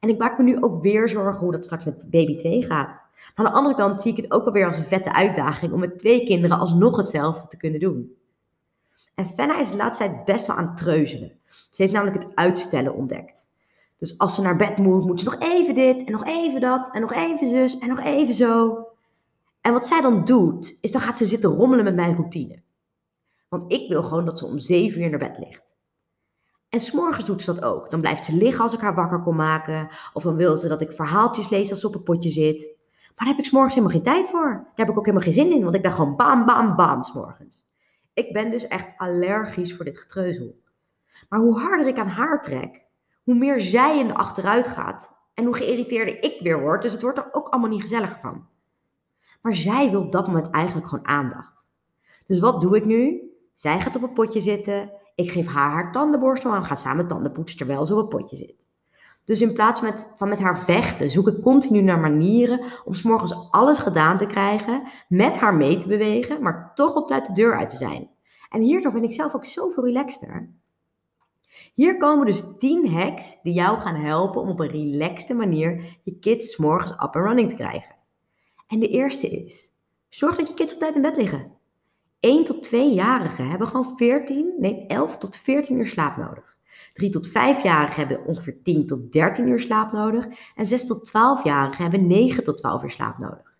En 0.00 0.08
ik 0.08 0.18
maak 0.18 0.38
me 0.38 0.44
nu 0.44 0.62
ook 0.62 0.82
weer 0.82 1.08
zorgen 1.08 1.40
hoe 1.40 1.52
dat 1.52 1.64
straks 1.64 1.84
met 1.84 2.06
baby 2.10 2.36
2 2.36 2.62
gaat. 2.62 3.02
Maar 3.34 3.46
aan 3.46 3.52
de 3.52 3.58
andere 3.58 3.74
kant 3.74 4.00
zie 4.00 4.10
ik 4.10 4.22
het 4.22 4.32
ook 4.32 4.46
alweer 4.46 4.66
als 4.66 4.76
een 4.76 4.84
vette 4.84 5.12
uitdaging 5.12 5.72
om 5.72 5.80
met 5.80 5.98
twee 5.98 6.24
kinderen 6.24 6.58
alsnog 6.58 6.96
hetzelfde 6.96 7.48
te 7.48 7.56
kunnen 7.56 7.80
doen. 7.80 8.16
En 9.14 9.26
Fenna 9.26 9.58
is 9.58 9.70
de 9.70 9.76
laatste 9.76 10.04
tijd 10.04 10.24
best 10.24 10.46
wel 10.46 10.56
aan 10.56 10.66
het 10.66 10.76
treuzelen. 10.76 11.32
Ze 11.70 11.82
heeft 11.82 11.94
namelijk 11.94 12.22
het 12.22 12.34
uitstellen 12.34 12.94
ontdekt. 12.94 13.46
Dus 13.98 14.18
als 14.18 14.34
ze 14.34 14.42
naar 14.42 14.56
bed 14.56 14.76
moet, 14.76 15.06
moet 15.06 15.20
ze 15.20 15.24
nog 15.24 15.38
even 15.38 15.74
dit 15.74 16.06
en 16.06 16.12
nog 16.12 16.24
even 16.24 16.60
dat 16.60 16.90
en 16.92 17.00
nog 17.00 17.12
even 17.12 17.48
zus 17.48 17.78
en 17.78 17.88
nog 17.88 18.00
even 18.00 18.34
zo. 18.34 18.84
En 19.60 19.72
wat 19.72 19.86
zij 19.86 20.00
dan 20.00 20.24
doet, 20.24 20.78
is 20.80 20.92
dan 20.92 21.00
gaat 21.00 21.18
ze 21.18 21.26
zitten 21.26 21.50
rommelen 21.50 21.84
met 21.84 21.94
mijn 21.94 22.14
routine. 22.14 22.62
Want 23.48 23.72
ik 23.72 23.88
wil 23.88 24.02
gewoon 24.02 24.24
dat 24.24 24.38
ze 24.38 24.46
om 24.46 24.58
7 24.58 25.02
uur 25.02 25.10
naar 25.10 25.18
bed 25.18 25.38
ligt. 25.38 25.62
En 26.68 26.80
s'morgens 26.80 27.24
doet 27.24 27.42
ze 27.42 27.54
dat 27.54 27.64
ook. 27.64 27.90
Dan 27.90 28.00
blijft 28.00 28.24
ze 28.24 28.36
liggen 28.36 28.62
als 28.62 28.72
ik 28.72 28.80
haar 28.80 28.94
wakker 28.94 29.22
kon 29.22 29.36
maken. 29.36 29.88
Of 30.12 30.22
dan 30.22 30.36
wil 30.36 30.56
ze 30.56 30.68
dat 30.68 30.80
ik 30.80 30.92
verhaaltjes 30.92 31.48
lees 31.48 31.70
als 31.70 31.80
ze 31.80 31.86
op 31.86 31.92
het 31.92 32.04
potje 32.04 32.30
zit. 32.30 32.58
Maar 33.06 33.26
daar 33.26 33.26
heb 33.26 33.38
ik 33.38 33.44
s'morgens 33.44 33.74
helemaal 33.74 33.96
geen 33.96 34.04
tijd 34.04 34.28
voor. 34.28 34.50
Daar 34.50 34.72
heb 34.74 34.88
ik 34.88 34.98
ook 34.98 35.06
helemaal 35.06 35.26
geen 35.26 35.32
zin 35.32 35.52
in, 35.52 35.62
want 35.62 35.74
ik 35.74 35.82
ben 35.82 35.92
gewoon 35.92 36.16
bam, 36.16 36.44
bam, 36.44 36.76
bam 36.76 37.02
s'morgens. 37.02 37.66
Ik 38.14 38.32
ben 38.32 38.50
dus 38.50 38.68
echt 38.68 38.88
allergisch 38.96 39.76
voor 39.76 39.84
dit 39.84 39.98
getreuzel. 39.98 40.62
Maar 41.28 41.40
hoe 41.40 41.58
harder 41.58 41.86
ik 41.86 41.98
aan 41.98 42.08
haar 42.08 42.42
trek, 42.42 42.84
hoe 43.22 43.34
meer 43.34 43.60
zij 43.60 43.98
in 43.98 44.06
de 44.06 44.14
achteruit 44.14 44.66
gaat. 44.66 45.12
En 45.34 45.44
hoe 45.44 45.54
geïrriteerder 45.54 46.22
ik 46.22 46.40
weer 46.40 46.60
word. 46.60 46.82
Dus 46.82 46.92
het 46.92 47.02
wordt 47.02 47.18
er 47.18 47.28
ook 47.32 47.48
allemaal 47.48 47.70
niet 47.70 47.80
gezelliger 47.80 48.18
van. 48.20 48.46
Maar 49.42 49.54
zij 49.54 49.90
wil 49.90 50.00
op 50.00 50.12
dat 50.12 50.26
moment 50.26 50.50
eigenlijk 50.50 50.88
gewoon 50.88 51.06
aandacht. 51.06 51.70
Dus 52.26 52.40
wat 52.40 52.60
doe 52.60 52.76
ik 52.76 52.84
nu? 52.84 53.20
Zij 53.52 53.80
gaat 53.80 53.96
op 53.96 54.02
een 54.02 54.12
potje 54.12 54.40
zitten. 54.40 54.92
Ik 55.14 55.30
geef 55.30 55.46
haar 55.46 55.70
haar 55.70 55.92
tandenborstel 55.92 56.52
aan. 56.52 56.64
Gaat 56.64 56.80
samen 56.80 57.06
tanden 57.06 57.32
poetsen 57.32 57.58
terwijl 57.58 57.86
ze 57.86 57.94
op 57.94 57.98
het 57.98 58.08
potje 58.08 58.36
zit. 58.36 58.68
Dus 59.24 59.40
in 59.40 59.52
plaats 59.52 59.80
met, 59.80 60.08
van 60.16 60.28
met 60.28 60.40
haar 60.40 60.58
vechten, 60.58 61.10
zoek 61.10 61.28
ik 61.28 61.42
continu 61.42 61.80
naar 61.82 62.00
manieren 62.00 62.60
om 62.84 62.94
s'morgens 62.94 63.50
alles 63.50 63.78
gedaan 63.78 64.18
te 64.18 64.26
krijgen, 64.26 64.82
met 65.08 65.36
haar 65.36 65.54
mee 65.54 65.78
te 65.78 65.88
bewegen, 65.88 66.42
maar 66.42 66.72
toch 66.74 66.94
op 66.94 67.06
tijd 67.06 67.26
de 67.26 67.32
deur 67.32 67.58
uit 67.58 67.68
te 67.68 67.76
zijn. 67.76 68.10
En 68.50 68.60
hierdoor 68.60 68.92
ben 68.92 69.04
ik 69.04 69.12
zelf 69.12 69.34
ook 69.34 69.44
zoveel 69.44 69.84
relaxter. 69.84 70.52
Hier 71.74 71.96
komen 71.96 72.26
dus 72.26 72.42
10 72.58 72.88
hacks 72.88 73.42
die 73.42 73.52
jou 73.52 73.78
gaan 73.78 73.96
helpen 73.96 74.40
om 74.40 74.48
op 74.48 74.60
een 74.60 74.70
relaxte 74.70 75.34
manier 75.34 75.98
je 76.02 76.18
kids 76.18 76.50
s'morgens 76.50 76.92
up 76.92 77.00
and 77.00 77.14
running 77.14 77.48
te 77.48 77.54
krijgen. 77.54 77.94
En 78.66 78.78
de 78.78 78.88
eerste 78.88 79.28
is, 79.28 79.76
zorg 80.08 80.36
dat 80.36 80.48
je 80.48 80.54
kids 80.54 80.72
op 80.72 80.78
tijd 80.78 80.94
in 80.94 81.02
bed 81.02 81.16
liggen. 81.16 81.52
1 82.20 82.44
tot 82.44 82.66
2-jarigen 82.66 83.48
hebben 83.48 83.66
gewoon 83.68 83.96
14, 83.96 84.54
nee 84.58 84.86
11 84.86 85.18
tot 85.18 85.36
14 85.36 85.78
uur 85.78 85.86
slaap 85.86 86.16
nodig. 86.16 86.53
3 86.92 87.10
tot 87.10 87.28
5-jarigen 87.28 87.94
hebben 87.94 88.24
ongeveer 88.24 88.62
10 88.62 88.86
tot 88.86 89.12
13 89.12 89.48
uur 89.48 89.60
slaap 89.60 89.92
nodig. 89.92 90.26
En 90.54 90.66
6 90.66 90.86
tot 90.86 91.08
12-jarigen 91.08 91.82
hebben 91.82 92.06
9 92.06 92.44
tot 92.44 92.58
12 92.58 92.82
uur 92.82 92.90
slaap 92.90 93.18
nodig. 93.18 93.54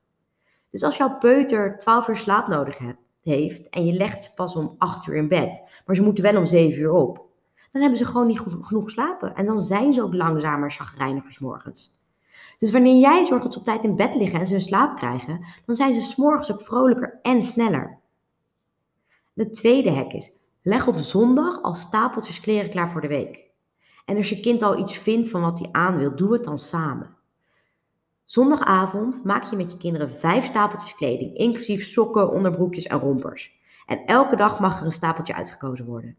Dus 0.71 0.83
als 0.83 0.97
jouw 0.97 1.19
peuter 1.19 1.79
12 1.79 2.09
uur 2.09 2.17
slaap 2.17 2.49
nodig 2.49 2.79
heeft 3.23 3.69
en 3.69 3.87
je 3.87 3.93
legt 3.93 4.33
pas 4.35 4.57
om 4.57 4.75
8 4.79 5.07
uur 5.07 5.17
in 5.17 5.29
bed, 5.29 5.63
maar 5.87 5.97
ze 5.97 6.03
moeten 6.03 6.25
wel 6.25 6.37
om 6.37 6.47
7 6.47 6.81
uur 6.81 6.93
op, 6.93 7.25
dan 7.73 7.81
hebben 7.83 7.99
ze 7.99 8.05
gewoon 8.05 8.27
niet 8.27 8.41
genoeg 8.41 8.85
geslapen. 8.85 9.35
En 9.35 9.47
dan 9.47 9.59
zijn 9.59 9.93
ze 9.93 10.03
ook 10.03 10.15
langzamer 10.15 10.71
chagrijnigers 10.71 11.39
morgens. 11.39 12.03
Dus 12.59 12.71
wanneer 12.71 13.01
jij 13.01 13.25
zorgt 13.25 13.45
dat 13.45 13.53
ze 13.53 13.59
op 13.59 13.65
tijd 13.65 13.85
in 13.85 13.97
bed 13.97 14.15
liggen 14.15 14.39
en 14.39 14.47
ze 14.47 14.53
hun 14.53 14.61
slaap 14.61 14.97
krijgen, 14.97 15.45
dan 15.67 15.77
zijn 15.77 15.93
ze 15.93 16.01
s'morgens 16.01 16.53
ook 16.53 16.63
vrolijker 16.63 17.19
en 17.23 17.43
sneller. 17.43 17.99
De 19.33 19.51
tweede 19.51 19.91
hack 19.91 20.13
is, 20.13 20.33
leg 20.65 20.87
op 20.87 20.97
zondag 20.97 21.63
al 21.63 21.75
stapeltjes 21.75 22.41
kleren 22.41 22.71
klaar 22.71 22.91
voor 22.91 23.01
de 23.01 23.09
week. 23.09 23.43
En 24.05 24.17
als 24.17 24.29
je 24.29 24.41
kind 24.41 24.63
al 24.63 24.79
iets 24.79 24.99
vindt 24.99 25.29
van 25.29 25.41
wat 25.41 25.59
hij 25.59 25.69
aan 25.73 25.97
wil, 25.97 26.17
doe 26.17 26.33
het 26.33 26.45
dan 26.45 26.59
samen. 26.59 27.17
Zondagavond 28.25 29.25
maak 29.25 29.45
je 29.45 29.57
met 29.57 29.73
je 29.73 29.79
kinderen 29.79 30.13
vijf 30.13 30.45
stapeltjes 30.45 30.95
kleding, 30.95 31.37
inclusief 31.37 31.85
sokken, 31.85 32.31
onderbroekjes 32.31 32.87
en 32.87 32.99
rompers. 32.99 33.53
En 33.87 34.05
elke 34.07 34.37
dag 34.37 34.61
mag 34.61 34.79
er 34.79 34.85
een 34.85 34.93
stapeltje 34.93 35.35
uitgekozen 35.35 35.85
worden. 35.85 36.17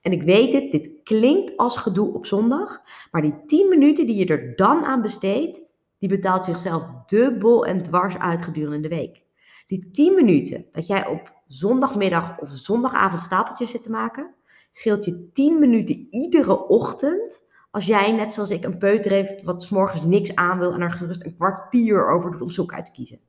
En 0.00 0.12
ik 0.12 0.22
weet 0.22 0.52
het, 0.52 0.70
dit 0.70 0.90
klinkt 1.02 1.56
als 1.56 1.76
gedoe 1.76 2.14
op 2.14 2.26
zondag, 2.26 2.82
maar 3.10 3.22
die 3.22 3.44
10 3.46 3.68
minuten 3.68 4.06
die 4.06 4.16
je 4.16 4.26
er 4.26 4.56
dan 4.56 4.84
aan 4.84 5.02
besteedt, 5.02 5.60
die 5.98 6.08
betaalt 6.08 6.44
zichzelf 6.44 6.86
dubbel 7.06 7.66
en 7.66 7.82
dwars 7.82 8.18
uit 8.18 8.42
gedurende 8.42 8.88
de 8.88 8.94
week. 8.94 9.22
Die 9.66 9.90
10 9.90 10.14
minuten 10.14 10.66
dat 10.70 10.86
jij 10.86 11.06
op 11.06 11.39
zondagmiddag 11.50 12.38
of 12.38 12.48
zondagavond 12.52 13.22
stapeltjes 13.22 13.70
zit 13.70 13.82
te 13.82 13.90
maken, 13.90 14.34
scheelt 14.70 15.04
je 15.04 15.30
10 15.32 15.58
minuten 15.58 16.06
iedere 16.10 16.66
ochtend 16.68 17.48
als 17.70 17.86
jij, 17.86 18.12
net 18.12 18.32
zoals 18.32 18.50
ik, 18.50 18.64
een 18.64 18.78
peuter 18.78 19.10
heeft 19.10 19.42
wat 19.42 19.62
s 19.62 19.68
morgens 19.68 20.02
niks 20.02 20.34
aan 20.34 20.58
wil 20.58 20.72
en 20.72 20.80
er 20.80 20.92
gerust 20.92 21.24
een 21.24 21.34
kwartier 21.34 22.08
over 22.08 22.30
doet 22.30 22.42
om 22.42 22.50
zoek 22.50 22.72
uit 22.72 22.86
te 22.86 22.92
kiezen. 22.92 23.20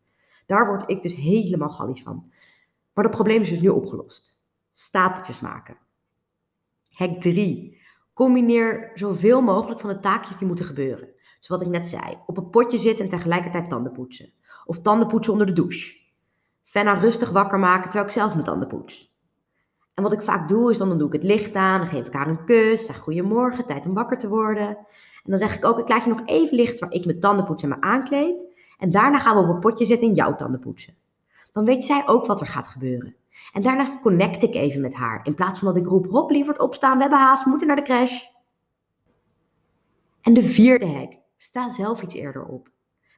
Daar 0.46 0.68
word 0.68 0.90
ik 0.90 1.02
dus 1.02 1.16
helemaal 1.16 1.70
gallisch 1.70 2.04
van. 2.04 2.32
Maar 2.94 3.04
dat 3.04 3.14
probleem 3.14 3.42
is 3.42 3.50
dus 3.50 3.60
nu 3.60 3.70
opgelost. 3.70 4.40
Stapeltjes 4.72 5.40
maken. 5.40 5.78
Hack 6.92 7.22
3. 7.22 7.80
Combineer 8.14 8.92
zoveel 8.94 9.42
mogelijk 9.42 9.80
van 9.80 9.90
de 9.90 10.00
taakjes 10.00 10.38
die 10.38 10.48
moeten 10.48 10.66
gebeuren. 10.66 11.10
Zoals 11.40 11.62
wat 11.62 11.62
ik 11.62 11.80
net 11.80 11.88
zei. 11.88 12.18
Op 12.26 12.38
een 12.38 12.50
potje 12.50 12.78
zitten 12.78 13.04
en 13.06 13.12
tegelijkertijd 13.12 13.70
tanden 13.70 13.92
poetsen. 13.92 14.34
Of 14.66 14.80
tanden 14.80 15.08
poetsen 15.08 15.34
onder 15.34 15.48
de 15.48 15.54
douche. 15.54 16.01
Fenna 16.72 16.94
rustig 16.94 17.32
wakker 17.32 17.60
maken 17.60 17.84
terwijl 17.84 18.06
ik 18.06 18.12
zelf 18.12 18.34
mijn 18.34 18.46
tanden 18.46 18.68
poets. 18.68 19.14
En 19.94 20.04
wat 20.04 20.12
ik 20.12 20.22
vaak 20.22 20.48
doe 20.48 20.72
is 20.72 20.78
dan, 20.78 20.98
doe 20.98 21.08
ik 21.08 21.14
het 21.14 21.24
licht 21.24 21.56
aan, 21.56 21.80
dan 21.80 21.90
geef 21.90 22.08
ik 22.08 22.14
haar 22.14 22.28
een 22.28 22.46
kus, 22.46 22.86
zeg 22.86 22.98
goedemorgen, 22.98 23.66
tijd 23.66 23.86
om 23.86 23.94
wakker 23.94 24.18
te 24.18 24.28
worden. 24.28 24.68
En 25.24 25.30
dan 25.30 25.38
zeg 25.38 25.56
ik 25.56 25.66
ook, 25.66 25.80
ik 25.80 25.90
laat 25.90 26.04
je 26.04 26.10
nog 26.10 26.22
even 26.26 26.56
licht 26.56 26.80
waar 26.80 26.92
ik 26.92 27.06
mijn 27.06 27.20
tanden 27.20 27.46
poets 27.46 27.64
en 27.64 27.70
me 27.70 27.82
aankleed. 27.82 28.46
En 28.78 28.92
daarna 28.92 29.20
gaan 29.20 29.36
we 29.36 29.42
op 29.42 29.50
een 29.50 29.60
potje 29.60 29.86
zitten 29.86 30.08
en 30.08 30.14
jouw 30.14 30.36
tanden 30.36 30.60
poetsen. 30.60 30.96
Dan 31.52 31.66
weet 31.66 31.84
zij 31.84 32.08
ook 32.08 32.26
wat 32.26 32.40
er 32.40 32.48
gaat 32.48 32.68
gebeuren. 32.68 33.16
En 33.54 33.62
daarnaast 33.62 34.00
connect 34.00 34.44
ik 34.44 34.56
even 34.56 34.82
met 34.82 34.94
haar. 34.94 35.20
In 35.24 35.36
plaats 35.36 35.60
van 35.60 35.68
dat 35.68 35.78
ik 35.78 35.88
roep, 35.88 36.06
hop 36.10 36.30
lieverd 36.30 36.60
opstaan, 36.60 36.96
we 36.96 37.02
hebben 37.02 37.20
haast, 37.20 37.44
we 37.44 37.50
moeten 37.50 37.68
naar 37.68 37.76
de 37.76 37.82
crash. 37.82 38.24
En 40.22 40.34
de 40.34 40.44
vierde 40.44 40.88
hack, 40.88 41.14
sta 41.38 41.70
zelf 41.70 42.02
iets 42.02 42.16
eerder 42.16 42.46
op. 42.46 42.70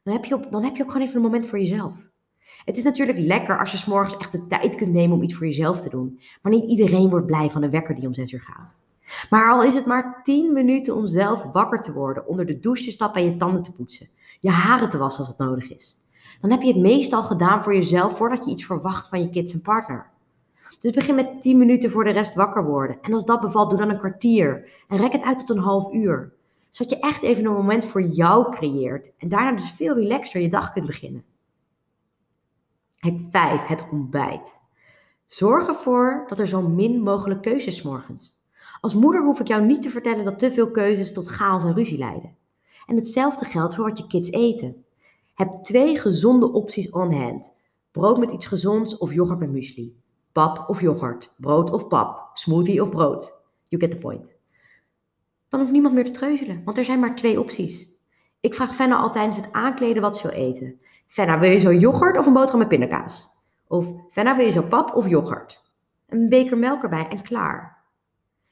Dan 0.04 0.14
heb 0.14 0.26
je, 0.26 0.36
op, 0.36 0.52
dan 0.52 0.64
heb 0.64 0.76
je 0.76 0.84
ook 0.84 0.92
gewoon 0.92 1.08
even 1.08 1.18
een 1.18 1.26
moment 1.30 1.48
voor 1.48 1.60
jezelf. 1.60 2.12
Het 2.66 2.78
is 2.78 2.84
natuurlijk 2.84 3.18
lekker 3.18 3.60
als 3.60 3.72
je 3.72 3.78
s'morgens 3.78 4.18
echt 4.18 4.32
de 4.32 4.48
tijd 4.48 4.76
kunt 4.76 4.94
nemen 4.94 5.18
om 5.18 5.24
iets 5.24 5.34
voor 5.34 5.46
jezelf 5.46 5.82
te 5.82 5.90
doen. 5.90 6.20
Maar 6.42 6.52
niet 6.52 6.66
iedereen 6.66 7.10
wordt 7.10 7.26
blij 7.26 7.50
van 7.50 7.64
een 7.64 7.70
wekker 7.70 7.96
die 7.96 8.08
om 8.08 8.14
6 8.14 8.32
uur 8.32 8.42
gaat. 8.42 8.76
Maar 9.30 9.52
al 9.52 9.64
is 9.64 9.74
het 9.74 9.86
maar 9.86 10.22
10 10.24 10.54
minuten 10.54 10.96
om 10.96 11.08
zelf 11.08 11.44
wakker 11.44 11.82
te 11.82 11.94
worden, 11.94 12.28
onder 12.28 12.46
de 12.46 12.60
douche 12.60 12.84
te 12.84 12.92
stappen 12.92 13.22
en 13.22 13.30
je 13.30 13.38
tanden 13.38 13.64
te 13.64 13.72
poetsen, 13.72 14.08
je 14.40 14.50
haren 14.50 14.90
te 14.90 14.98
wassen 14.98 15.26
als 15.26 15.30
het 15.38 15.48
nodig 15.48 15.72
is. 15.72 16.02
Dan 16.42 16.52
heb 16.52 16.62
je 16.62 16.74
het 16.74 16.82
meestal 16.82 17.24
gedaan 17.24 17.64
voor 17.64 17.74
jezelf 17.74 18.18
voordat 18.18 18.46
je 18.46 18.52
iets 18.52 18.66
verwacht 18.66 19.10
van 19.10 19.22
je 19.22 19.30
kids 19.30 19.54
en 19.54 19.62
partner. 19.62 20.12
Dus 20.80 20.92
begin 20.92 21.16
met 21.16 21.42
10 21.42 21.58
minuten 21.58 21.92
voor 21.92 22.04
de 22.04 22.10
rest 22.10 22.36
wakker 22.36 22.66
worden. 22.66 22.98
En 23.02 23.14
als 23.14 23.26
dat 23.26 23.42
bevalt, 23.42 23.70
doe 23.70 23.80
dan 23.80 23.90
een 23.90 23.98
kwartier. 23.98 24.70
En 24.88 24.98
rek 24.98 25.12
het 25.12 25.24
uit 25.24 25.40
tot 25.40 25.50
een 25.50 25.64
half 25.64 25.94
uur. 25.94 26.34
Zodat 26.70 26.92
je 26.92 27.00
echt 27.00 27.22
even 27.22 27.46
een 27.46 27.54
moment 27.54 27.86
voor 27.86 28.02
jou 28.02 28.52
creëert. 28.52 29.12
En 29.18 29.30
daarna 29.30 29.52
dus 29.52 29.72
veel 29.72 29.96
relaxer 29.96 30.42
je 30.42 30.50
dag 30.50 30.74
kunt 30.74 30.86
beginnen. 30.86 31.24
Hack 33.04 33.20
5, 33.32 33.66
het 33.66 33.86
ontbijt. 33.92 34.62
Zorg 35.26 35.68
ervoor 35.68 36.26
dat 36.28 36.40
er 36.40 36.48
zo 36.48 36.62
min 36.62 37.02
mogelijk 37.02 37.42
keuzes 37.42 37.82
morgens. 37.82 38.44
Als 38.82 38.96
moeder 38.96 39.24
hoef 39.24 39.40
ik 39.40 39.48
jou 39.48 39.66
niet 39.66 39.82
te 39.82 39.90
vertellen 39.90 40.26
dat 40.26 40.40
te 40.40 40.52
veel 40.52 40.72
keuzes 40.72 41.14
tot 41.14 41.28
chaos 41.28 41.64
en 41.64 41.74
ruzie 41.74 41.98
leiden. 41.98 42.36
En 42.88 42.96
hetzelfde 42.96 43.46
geldt 43.46 43.76
voor 43.76 43.86
wat 43.86 43.98
je 43.98 44.08
kids 44.08 44.32
eten. 44.32 44.86
Heb 45.34 45.52
twee 45.64 46.00
gezonde 46.00 46.52
opties 46.52 46.90
on 46.90 47.14
hand. 47.14 47.54
Brood 47.92 48.18
met 48.18 48.32
iets 48.32 48.46
gezonds 48.46 48.98
of 48.98 49.14
yoghurt 49.14 49.40
met 49.40 49.52
muesli. 49.52 49.96
Pap 50.32 50.70
of 50.70 50.82
yoghurt. 50.82 51.34
Brood 51.38 51.72
of 51.72 51.88
pap. 51.88 52.30
Smoothie 52.34 52.82
of 52.82 52.90
brood. 52.90 53.34
You 53.68 53.82
get 53.82 53.92
the 53.92 53.98
point. 53.98 54.36
Dan 55.50 55.60
hoeft 55.60 55.72
niemand 55.72 55.94
meer 55.94 56.06
te 56.06 56.12
treuzelen, 56.12 56.64
want 56.64 56.78
er 56.78 56.86
zijn 56.86 57.00
maar 57.00 57.16
twee 57.16 57.40
opties. 57.40 57.90
Ik 58.40 58.54
vraag 58.54 58.76
Fenna 58.76 58.98
al 58.98 59.12
tijdens 59.12 59.38
het 59.38 59.52
aankleden 59.52 60.02
wat 60.02 60.18
ze 60.18 60.28
wil 60.28 60.38
eten. 60.38 60.80
Fenna, 61.14 61.40
wil 61.40 61.52
je 61.52 61.60
zo 61.60 61.74
yoghurt 61.74 62.18
of 62.18 62.26
een 62.26 62.34
boterham 62.34 62.60
met 62.60 62.68
pindakaas? 62.68 63.30
Of 63.68 63.88
Fenna, 64.12 64.36
wil 64.36 64.46
je 64.46 64.52
zo 64.52 64.62
pap 64.62 64.96
of 64.96 65.08
yoghurt? 65.08 65.64
Een 66.08 66.30
beker 66.30 66.58
melk 66.58 66.84
erbij 66.84 67.08
en 67.08 67.22
klaar. 67.22 67.84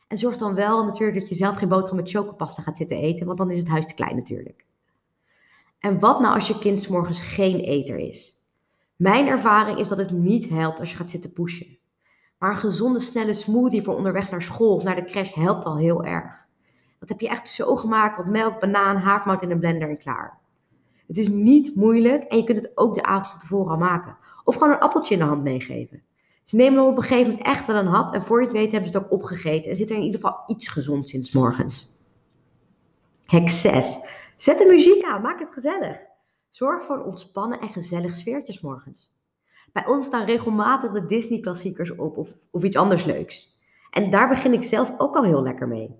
En 0.07 0.17
zorg 0.17 0.37
dan 0.37 0.55
wel 0.55 0.85
natuurlijk 0.85 1.19
dat 1.19 1.29
je 1.29 1.35
zelf 1.35 1.55
geen 1.55 1.69
boterham 1.69 1.95
met 1.95 2.09
chocopasta 2.09 2.61
gaat 2.61 2.77
zitten 2.77 2.97
eten, 2.97 3.25
want 3.25 3.37
dan 3.37 3.51
is 3.51 3.57
het 3.57 3.67
huis 3.67 3.85
te 3.85 3.93
klein 3.93 4.15
natuurlijk. 4.15 4.65
En 5.79 5.99
wat 5.99 6.19
nou 6.19 6.35
als 6.35 6.47
je 6.47 6.59
kind 6.59 6.89
morgens 6.89 7.21
geen 7.21 7.59
eter 7.59 7.97
is? 7.97 8.43
Mijn 8.95 9.27
ervaring 9.27 9.79
is 9.79 9.87
dat 9.87 9.97
het 9.97 10.11
niet 10.11 10.49
helpt 10.49 10.79
als 10.79 10.91
je 10.91 10.97
gaat 10.97 11.09
zitten 11.09 11.33
pushen. 11.33 11.77
Maar 12.37 12.51
een 12.51 12.57
gezonde, 12.57 12.99
snelle 12.99 13.33
smoothie 13.33 13.83
voor 13.83 13.95
onderweg 13.95 14.31
naar 14.31 14.41
school 14.41 14.75
of 14.75 14.83
naar 14.83 14.95
de 14.95 15.05
crash 15.05 15.33
helpt 15.33 15.65
al 15.65 15.77
heel 15.77 16.03
erg. 16.03 16.45
Dat 16.99 17.09
heb 17.09 17.19
je 17.19 17.29
echt 17.29 17.49
zo 17.49 17.75
gemaakt, 17.75 18.17
wat 18.17 18.25
melk, 18.25 18.59
banaan, 18.59 18.97
havermout 18.97 19.41
in 19.41 19.51
een 19.51 19.59
blender 19.59 19.89
en 19.89 19.97
klaar. 19.97 20.40
Het 21.11 21.19
is 21.19 21.27
niet 21.27 21.75
moeilijk 21.75 22.23
en 22.23 22.37
je 22.37 22.43
kunt 22.43 22.57
het 22.57 22.71
ook 22.77 22.95
de 22.95 23.03
avond 23.03 23.27
van 23.29 23.39
tevoren 23.39 23.71
al 23.71 23.77
maken. 23.77 24.17
Of 24.43 24.55
gewoon 24.55 24.73
een 24.73 24.79
appeltje 24.79 25.13
in 25.13 25.19
de 25.19 25.25
hand 25.25 25.43
meegeven. 25.43 26.03
Ze 26.43 26.55
nemen 26.55 26.83
op 26.83 26.97
een 26.97 27.03
gegeven 27.03 27.31
moment 27.31 27.47
echt 27.47 27.67
wel 27.67 27.75
een 27.75 27.85
hap 27.85 28.13
en 28.13 28.23
voor 28.23 28.39
je 28.39 28.45
het 28.45 28.55
weet 28.55 28.71
hebben 28.71 28.89
ze 28.89 28.97
het 28.97 29.05
ook 29.05 29.11
opgegeten 29.11 29.69
en 29.69 29.75
zit 29.75 29.89
er 29.89 29.95
in 29.95 30.03
ieder 30.03 30.19
geval 30.19 30.43
iets 30.47 30.67
gezond 30.67 31.09
sinds 31.09 31.31
morgens. 31.31 31.97
Hack 33.25 33.49
6. 33.49 33.97
Zet 34.37 34.57
de 34.57 34.65
muziek 34.65 35.03
aan, 35.03 35.21
maak 35.21 35.39
het 35.39 35.51
gezellig. 35.51 35.99
Zorg 36.49 36.85
voor 36.85 36.95
een 36.95 37.05
ontspannen 37.05 37.59
en 37.59 37.69
gezellig 37.69 38.15
sfeertje 38.15 38.59
morgens. 38.61 39.11
Bij 39.73 39.87
ons 39.87 40.05
staan 40.05 40.25
regelmatig 40.25 40.91
de 40.91 41.05
Disney-klassiekers 41.05 41.95
op 41.95 42.17
of, 42.17 42.33
of 42.51 42.63
iets 42.63 42.77
anders 42.77 43.03
leuks. 43.03 43.59
En 43.89 44.11
daar 44.11 44.29
begin 44.29 44.53
ik 44.53 44.63
zelf 44.63 44.93
ook 44.97 45.15
al 45.15 45.23
heel 45.23 45.43
lekker 45.43 45.67
mee. 45.67 45.95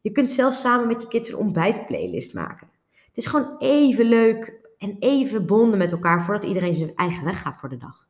Je 0.00 0.10
kunt 0.10 0.30
zelfs 0.30 0.60
samen 0.60 0.86
met 0.86 1.02
je 1.02 1.08
kids 1.08 1.28
een 1.28 1.36
ontbijtplaylist 1.36 2.34
maken. 2.34 2.68
Het 3.10 3.24
is 3.24 3.26
gewoon 3.26 3.56
even 3.58 4.04
leuk 4.04 4.60
en 4.78 4.96
even 4.98 5.46
bonden 5.46 5.78
met 5.78 5.92
elkaar 5.92 6.22
voordat 6.22 6.44
iedereen 6.44 6.74
zijn 6.74 6.94
eigen 6.94 7.24
weg 7.24 7.42
gaat 7.42 7.56
voor 7.56 7.68
de 7.68 7.76
dag. 7.76 8.08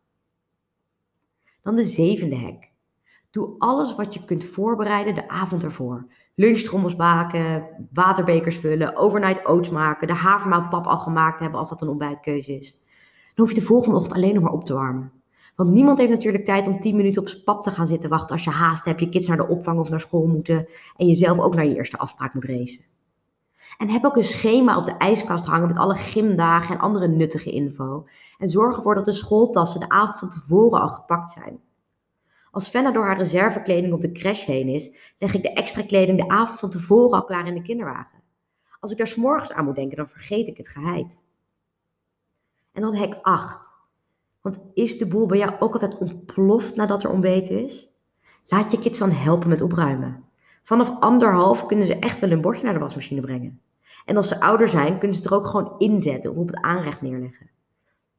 Dan 1.62 1.76
de 1.76 1.85
zevende 1.85 2.37
hack. 2.37 2.69
Doe 3.30 3.54
alles 3.59 3.95
wat 3.95 4.14
je 4.14 4.25
kunt 4.25 4.45
voorbereiden 4.45 5.14
de 5.14 5.28
avond 5.28 5.62
ervoor. 5.62 6.07
Lunchtrommels 6.35 6.97
baken, 6.97 7.69
waterbekers 7.92 8.57
vullen, 8.57 8.97
overnight 8.97 9.47
oats 9.47 9.69
maken, 9.69 10.07
de 10.07 10.14
havermoutpap 10.14 10.87
al 10.87 10.99
gemaakt 10.99 11.40
hebben 11.40 11.59
als 11.59 11.69
dat 11.69 11.83
een 11.83 11.88
ontbijtkeuze 11.88 12.57
is. 12.57 12.73
Dan 13.35 13.47
hoef 13.47 13.49
je 13.54 13.61
de 13.61 13.66
volgende 13.66 13.97
ochtend 13.97 14.14
alleen 14.14 14.35
nog 14.35 14.42
maar 14.42 14.52
op 14.52 14.64
te 14.64 14.75
warmen. 14.75 15.12
Want 15.57 15.71
niemand 15.71 15.99
heeft 15.99 16.11
natuurlijk 16.11 16.45
tijd 16.45 16.66
om 16.66 16.80
10 16.80 16.97
minuten 16.97 17.23
op 17.23 17.28
zijn 17.28 17.45
pap 17.45 17.62
te 17.62 17.71
gaan 17.71 17.87
zitten 17.87 18.11
wachten 18.11 18.30
als 18.30 18.45
je 18.45 18.50
haast 18.50 18.85
hebt, 18.85 19.00
je 19.00 19.09
kids 19.09 19.26
naar 19.26 19.37
de 19.37 19.49
opvang 19.49 19.78
of 19.78 19.88
naar 19.88 20.00
school 20.00 20.26
moeten 20.26 20.66
en 20.97 21.07
je 21.07 21.14
zelf 21.14 21.38
ook 21.38 21.54
naar 21.54 21.66
je 21.66 21.76
eerste 21.76 21.99
afspraak 21.99 22.35
moet 22.35 22.45
racen. 22.45 22.85
En 23.81 23.89
heb 23.89 24.05
ook 24.05 24.17
een 24.17 24.25
schema 24.25 24.77
op 24.77 24.85
de 24.85 24.97
ijskast 24.97 25.47
hangen 25.47 25.69
met 25.69 25.79
alle 25.79 25.95
gymdagen 25.95 26.75
en 26.75 26.81
andere 26.81 27.09
nuttige 27.09 27.51
info. 27.51 28.07
En 28.39 28.49
zorg 28.49 28.77
ervoor 28.77 28.95
dat 28.95 29.05
de 29.05 29.13
schooltassen 29.13 29.81
de 29.81 29.89
avond 29.89 30.19
van 30.19 30.31
tevoren 30.31 30.81
al 30.81 30.89
gepakt 30.89 31.31
zijn. 31.31 31.61
Als 32.51 32.69
Fenna 32.69 32.91
door 32.91 33.05
haar 33.05 33.17
reservekleding 33.17 33.93
op 33.93 34.01
de 34.01 34.13
crash 34.13 34.45
heen 34.45 34.69
is, 34.69 34.97
leg 35.19 35.35
ik 35.35 35.43
de 35.43 35.53
extra 35.53 35.83
kleding 35.83 36.19
de 36.19 36.29
avond 36.29 36.59
van 36.59 36.71
tevoren 36.71 37.19
al 37.19 37.25
klaar 37.25 37.47
in 37.47 37.55
de 37.55 37.63
kinderwagen. 37.63 38.23
Als 38.81 38.91
ik 38.91 38.99
daar 38.99 39.07
s'morgens 39.07 39.53
aan 39.53 39.65
moet 39.65 39.75
denken, 39.75 39.97
dan 39.97 40.09
vergeet 40.09 40.47
ik 40.47 40.57
het 40.57 40.69
geheid. 40.69 41.23
En 42.73 42.83
dan 42.83 42.95
hek 42.95 43.19
8. 43.23 43.71
Want 44.41 44.61
is 44.75 44.99
de 44.99 45.07
boel 45.07 45.27
bij 45.27 45.39
jou 45.39 45.53
ook 45.59 45.73
altijd 45.73 45.99
ontploft 45.99 46.77
nadat 46.77 47.03
er 47.03 47.11
ontbeten 47.11 47.63
is? 47.63 47.89
Laat 48.47 48.73
je 48.73 48.79
kids 48.79 48.99
dan 48.99 49.11
helpen 49.11 49.49
met 49.49 49.61
opruimen. 49.61 50.25
Vanaf 50.63 51.01
anderhalf 51.01 51.67
kunnen 51.67 51.87
ze 51.87 51.99
echt 51.99 52.21
wel 52.21 52.31
een 52.31 52.41
bordje 52.41 52.65
naar 52.65 52.75
de 52.75 52.81
wasmachine 52.81 53.21
brengen. 53.21 53.61
En 54.11 54.17
als 54.17 54.29
ze 54.29 54.40
ouder 54.40 54.69
zijn, 54.69 54.99
kunnen 54.99 55.17
ze 55.17 55.23
het 55.23 55.31
er 55.31 55.37
ook 55.37 55.47
gewoon 55.47 55.75
inzetten 55.79 56.31
of 56.31 56.37
op 56.37 56.47
het 56.47 56.61
aanrecht 56.61 57.00
neerleggen. 57.00 57.50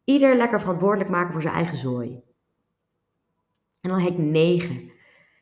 Ieder 0.03 0.35
lekker 0.35 0.59
verantwoordelijk 0.59 1.09
maken 1.09 1.31
voor 1.31 1.41
zijn 1.41 1.53
eigen 1.53 1.77
zooi. 1.77 2.21
En 3.81 3.89
dan 3.89 3.99
hek 3.99 4.17
9. 4.17 4.91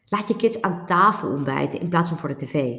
Laat 0.08 0.28
je 0.28 0.36
kids 0.36 0.62
aan 0.62 0.86
tafel 0.86 1.30
ontbijten 1.30 1.80
in 1.80 1.90
plaats 1.90 2.10
van 2.10 2.18
voor 2.18 2.30
de 2.30 2.36
tv. 2.36 2.78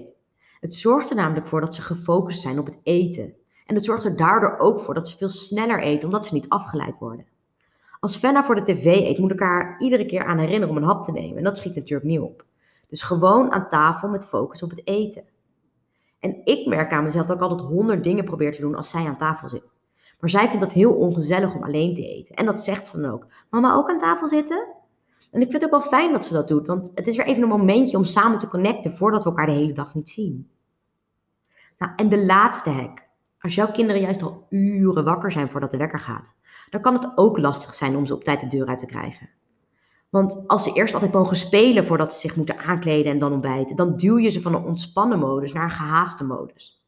Het 0.61 0.75
zorgt 0.75 1.11
er 1.11 1.17
namelijk 1.17 1.47
voor 1.47 1.61
dat 1.61 1.75
ze 1.75 1.83
gefocust 1.83 2.41
zijn 2.41 2.59
op 2.59 2.67
het 2.67 2.79
eten. 2.83 3.35
En 3.67 3.75
het 3.75 3.85
zorgt 3.85 4.05
er 4.05 4.17
daardoor 4.17 4.59
ook 4.59 4.81
voor 4.81 4.95
dat 4.95 5.09
ze 5.09 5.17
veel 5.17 5.29
sneller 5.29 5.81
eten, 5.81 6.05
omdat 6.05 6.27
ze 6.27 6.35
niet 6.35 6.49
afgeleid 6.49 6.99
worden. 6.99 7.27
Als 8.01 8.17
Fenna 8.17 8.45
voor 8.45 8.55
de 8.55 8.73
tv 8.75 8.85
eet, 8.85 9.19
moet 9.19 9.33
ik 9.33 9.41
haar 9.41 9.81
iedere 9.81 10.07
keer 10.07 10.25
aan 10.25 10.39
herinneren 10.39 10.69
om 10.69 10.77
een 10.77 10.89
hap 10.89 11.05
te 11.05 11.13
nemen. 11.13 11.37
En 11.37 11.45
dat 11.45 11.57
schiet 11.57 11.75
natuurlijk 11.75 12.09
niet 12.09 12.21
op. 12.21 12.45
Dus 12.89 13.03
gewoon 13.03 13.53
aan 13.53 13.69
tafel 13.69 14.09
met 14.09 14.27
focus 14.27 14.63
op 14.63 14.71
het 14.71 14.87
eten. 14.87 15.25
En 16.21 16.41
ik 16.45 16.67
merk 16.67 16.93
aan 16.93 17.05
mezelf 17.05 17.27
dat 17.27 17.37
ik 17.37 17.43
altijd 17.43 17.69
honderd 17.69 18.05
dingen 18.05 18.25
probeer 18.25 18.53
te 18.53 18.61
doen 18.61 18.75
als 18.75 18.91
zij 18.91 19.07
aan 19.07 19.17
tafel 19.17 19.49
zit. 19.49 19.75
Maar 20.21 20.31
zij 20.31 20.49
vindt 20.49 20.61
dat 20.61 20.73
heel 20.73 20.93
ongezellig 20.93 21.55
om 21.55 21.63
alleen 21.63 21.95
te 21.95 22.07
eten. 22.07 22.35
En 22.35 22.47
dat 22.47 22.61
zegt 22.61 22.89
ze 22.89 23.01
dan 23.01 23.11
ook. 23.11 23.27
Mama, 23.51 23.75
ook 23.75 23.91
aan 23.91 23.99
tafel 23.99 24.29
zitten? 24.29 24.67
En 25.31 25.41
ik 25.41 25.51
vind 25.51 25.63
het 25.63 25.65
ook 25.65 25.81
wel 25.81 25.91
fijn 25.91 26.13
dat 26.13 26.25
ze 26.25 26.33
dat 26.33 26.49
doet. 26.49 26.67
Want 26.67 26.91
het 26.95 27.07
is 27.07 27.17
weer 27.17 27.27
even 27.27 27.43
een 27.43 27.49
momentje 27.49 27.97
om 27.97 28.05
samen 28.05 28.39
te 28.39 28.49
connecten 28.49 28.93
voordat 28.93 29.25
we 29.25 29.31
elkaar 29.31 29.47
de 29.47 29.53
hele 29.53 29.73
dag 29.73 29.95
niet 29.95 30.11
zien. 30.11 30.51
Nou, 31.79 31.93
en 31.97 32.09
de 32.09 32.25
laatste 32.25 32.71
hack. 32.71 33.09
Als 33.41 33.55
jouw 33.55 33.71
kinderen 33.71 34.01
juist 34.01 34.23
al 34.23 34.47
uren 34.49 35.05
wakker 35.05 35.33
zijn 35.33 35.51
voordat 35.51 35.71
de 35.71 35.77
wekker 35.77 36.01
gaat, 36.01 36.35
dan 36.71 36.81
kan 36.81 36.95
het 36.95 37.13
ook 37.15 37.39
lastig 37.39 37.75
zijn 37.75 37.97
om 37.97 38.07
ze 38.07 38.15
op 38.15 38.25
tijd 38.25 38.41
de 38.41 38.47
deur 38.47 38.67
uit 38.67 38.79
te 38.79 38.87
krijgen. 38.87 39.29
Want 40.11 40.45
als 40.47 40.63
ze 40.63 40.73
eerst 40.73 40.95
altijd 40.95 41.13
mogen 41.13 41.37
spelen 41.37 41.87
voordat 41.87 42.13
ze 42.13 42.21
zich 42.21 42.37
moeten 42.37 42.59
aankleden 42.59 43.13
en 43.13 43.19
dan 43.19 43.33
ontbijten, 43.33 43.77
dan 43.77 43.97
duw 43.97 44.19
je 44.19 44.29
ze 44.29 44.41
van 44.41 44.55
een 44.55 44.65
ontspannen 44.65 45.19
modus 45.19 45.53
naar 45.53 45.65
een 45.65 45.71
gehaaste 45.71 46.25
modus. 46.25 46.85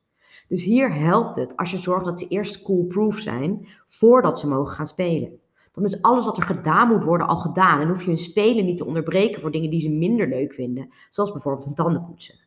Dus 0.48 0.64
hier 0.64 0.94
helpt 0.94 1.36
het 1.36 1.56
als 1.56 1.70
je 1.70 1.76
zorgt 1.76 2.04
dat 2.04 2.18
ze 2.18 2.28
eerst 2.28 2.52
schoolproof 2.52 3.18
zijn 3.18 3.68
voordat 3.86 4.38
ze 4.38 4.48
mogen 4.48 4.74
gaan 4.74 4.86
spelen. 4.86 5.40
Dan 5.72 5.84
is 5.84 6.02
alles 6.02 6.24
wat 6.24 6.36
er 6.36 6.42
gedaan 6.42 6.88
moet 6.88 7.04
worden 7.04 7.26
al 7.26 7.36
gedaan 7.36 7.80
en 7.80 7.88
hoef 7.88 8.02
je 8.02 8.08
hun 8.08 8.18
spelen 8.18 8.64
niet 8.64 8.76
te 8.76 8.84
onderbreken 8.84 9.40
voor 9.40 9.50
dingen 9.50 9.70
die 9.70 9.80
ze 9.80 9.90
minder 9.90 10.28
leuk 10.28 10.54
vinden, 10.54 10.92
zoals 11.10 11.32
bijvoorbeeld 11.32 11.64
hun 11.64 11.74
tanden 11.74 12.04
poetsen. 12.04 12.38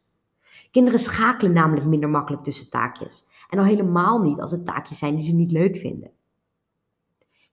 Kinderen 0.72 1.00
schakelen 1.00 1.54
namelijk 1.54 1.86
minder 1.86 2.10
makkelijk 2.10 2.44
tussen 2.44 2.70
taakjes 2.70 3.26
en 3.50 3.60
al 3.60 3.66
helemaal 3.66 4.20
niet 4.20 4.40
als 4.40 4.52
het 4.52 4.66
taakjes 4.66 4.98
zijn 4.98 5.16
die 5.16 5.26
ze 5.26 5.36
niet 5.36 5.52
leuk 5.52 5.78
vinden. 5.78 6.12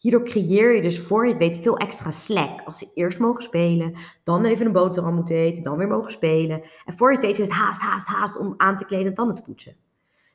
Hierdoor 0.02 0.24
creëer 0.24 0.74
je 0.74 0.82
dus 0.82 1.00
voor 1.00 1.24
je 1.24 1.30
het 1.30 1.38
weet 1.38 1.58
veel 1.58 1.76
extra 1.76 2.10
slack. 2.10 2.60
Als 2.64 2.78
ze 2.78 2.92
eerst 2.94 3.18
mogen 3.18 3.42
spelen, 3.42 3.94
dan 4.24 4.44
even 4.44 4.66
een 4.66 4.72
boterham 4.72 5.14
moeten 5.14 5.36
eten, 5.36 5.62
dan 5.62 5.76
weer 5.76 5.88
mogen 5.88 6.12
spelen. 6.12 6.62
En 6.84 6.96
voor 6.96 7.10
je 7.10 7.16
het 7.16 7.26
weet 7.26 7.38
is 7.38 7.46
het 7.46 7.56
haast, 7.56 7.80
haast, 7.80 8.06
haast 8.06 8.38
om 8.38 8.54
aan 8.56 8.76
te 8.76 8.84
kleden 8.84 9.06
en 9.06 9.14
tanden 9.14 9.34
te 9.34 9.42
poetsen. 9.42 9.76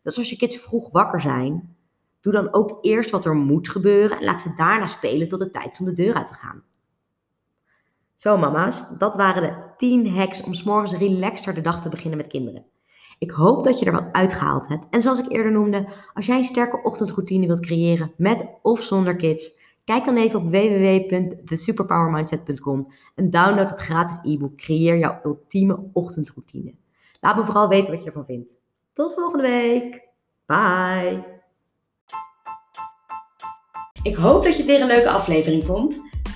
Dus 0.04 0.18
als 0.18 0.30
je 0.30 0.38
kids 0.38 0.58
vroeg 0.58 0.92
wakker 0.92 1.22
zijn, 1.22 1.76
doe 2.22 2.34
dan 2.34 2.54
ook 2.54 2.78
eerst 2.82 3.10
wat 3.10 3.26
er 3.26 3.36
moet 3.36 3.70
gebeuren 3.70 4.18
en 4.18 4.24
laat 4.24 4.42
ze 4.42 4.54
daarna 4.58 4.88
spelen 4.88 5.28
tot 5.28 5.40
het 5.40 5.54
tijd 5.54 5.72
is 5.72 5.80
om 5.80 5.86
de 5.86 5.94
deur 5.94 6.14
uit 6.14 6.28
te 6.28 6.34
gaan. 6.34 6.64
Zo 8.16 8.38
mama's, 8.38 8.98
dat 8.98 9.16
waren 9.16 9.42
de 9.42 9.76
10 9.78 10.08
hacks 10.16 10.44
om 10.44 10.54
s'morgens 10.54 10.94
relaxter 10.94 11.54
de 11.54 11.62
dag 11.62 11.82
te 11.82 11.90
beginnen 11.90 12.18
met 12.18 12.28
kinderen. 12.28 12.66
Ik 13.18 13.32
hoop 13.32 13.64
dat 13.64 13.80
je 13.80 13.86
er 13.86 13.92
wat 13.92 14.08
uitgehaald 14.12 14.68
hebt. 14.68 14.86
En 14.90 15.02
zoals 15.02 15.20
ik 15.20 15.32
eerder 15.32 15.52
noemde, 15.52 15.88
als 16.14 16.26
jij 16.26 16.38
een 16.38 16.44
sterke 16.44 16.84
ochtendroutine 16.84 17.48
wilt 17.48 17.60
creëren 17.60 18.12
met 18.18 18.46
of 18.62 18.82
zonder 18.82 19.16
kids, 19.16 19.52
kijk 19.84 20.06
dan 20.06 20.18
even 20.18 20.40
op 20.40 20.52
www.thesuperpowermindset.com 20.52 22.94
en 23.16 23.30
download 23.30 23.70
het 23.70 23.80
gratis 23.80 24.20
e-book 24.24 24.58
Creëer 24.58 24.98
jouw 24.98 25.20
ultieme 25.24 25.80
ochtendroutine. 25.94 26.74
Laat 27.22 27.36
me 27.36 27.46
vooral 27.46 27.68
weten 27.68 27.92
wat 27.92 28.00
je 28.00 28.08
ervan 28.08 28.26
vindt. 28.26 28.58
Tot 28.94 29.14
volgende 29.14 29.48
week. 29.48 30.02
Bye. 30.46 31.36
Ik 34.04 34.16
hoop 34.16 34.44
dat 34.44 34.52
je 34.52 34.58
het 34.58 34.72
weer 34.72 34.82
een 34.82 34.88
leuke 34.88 35.10
aflevering 35.10 35.64
vond. 35.64 36.02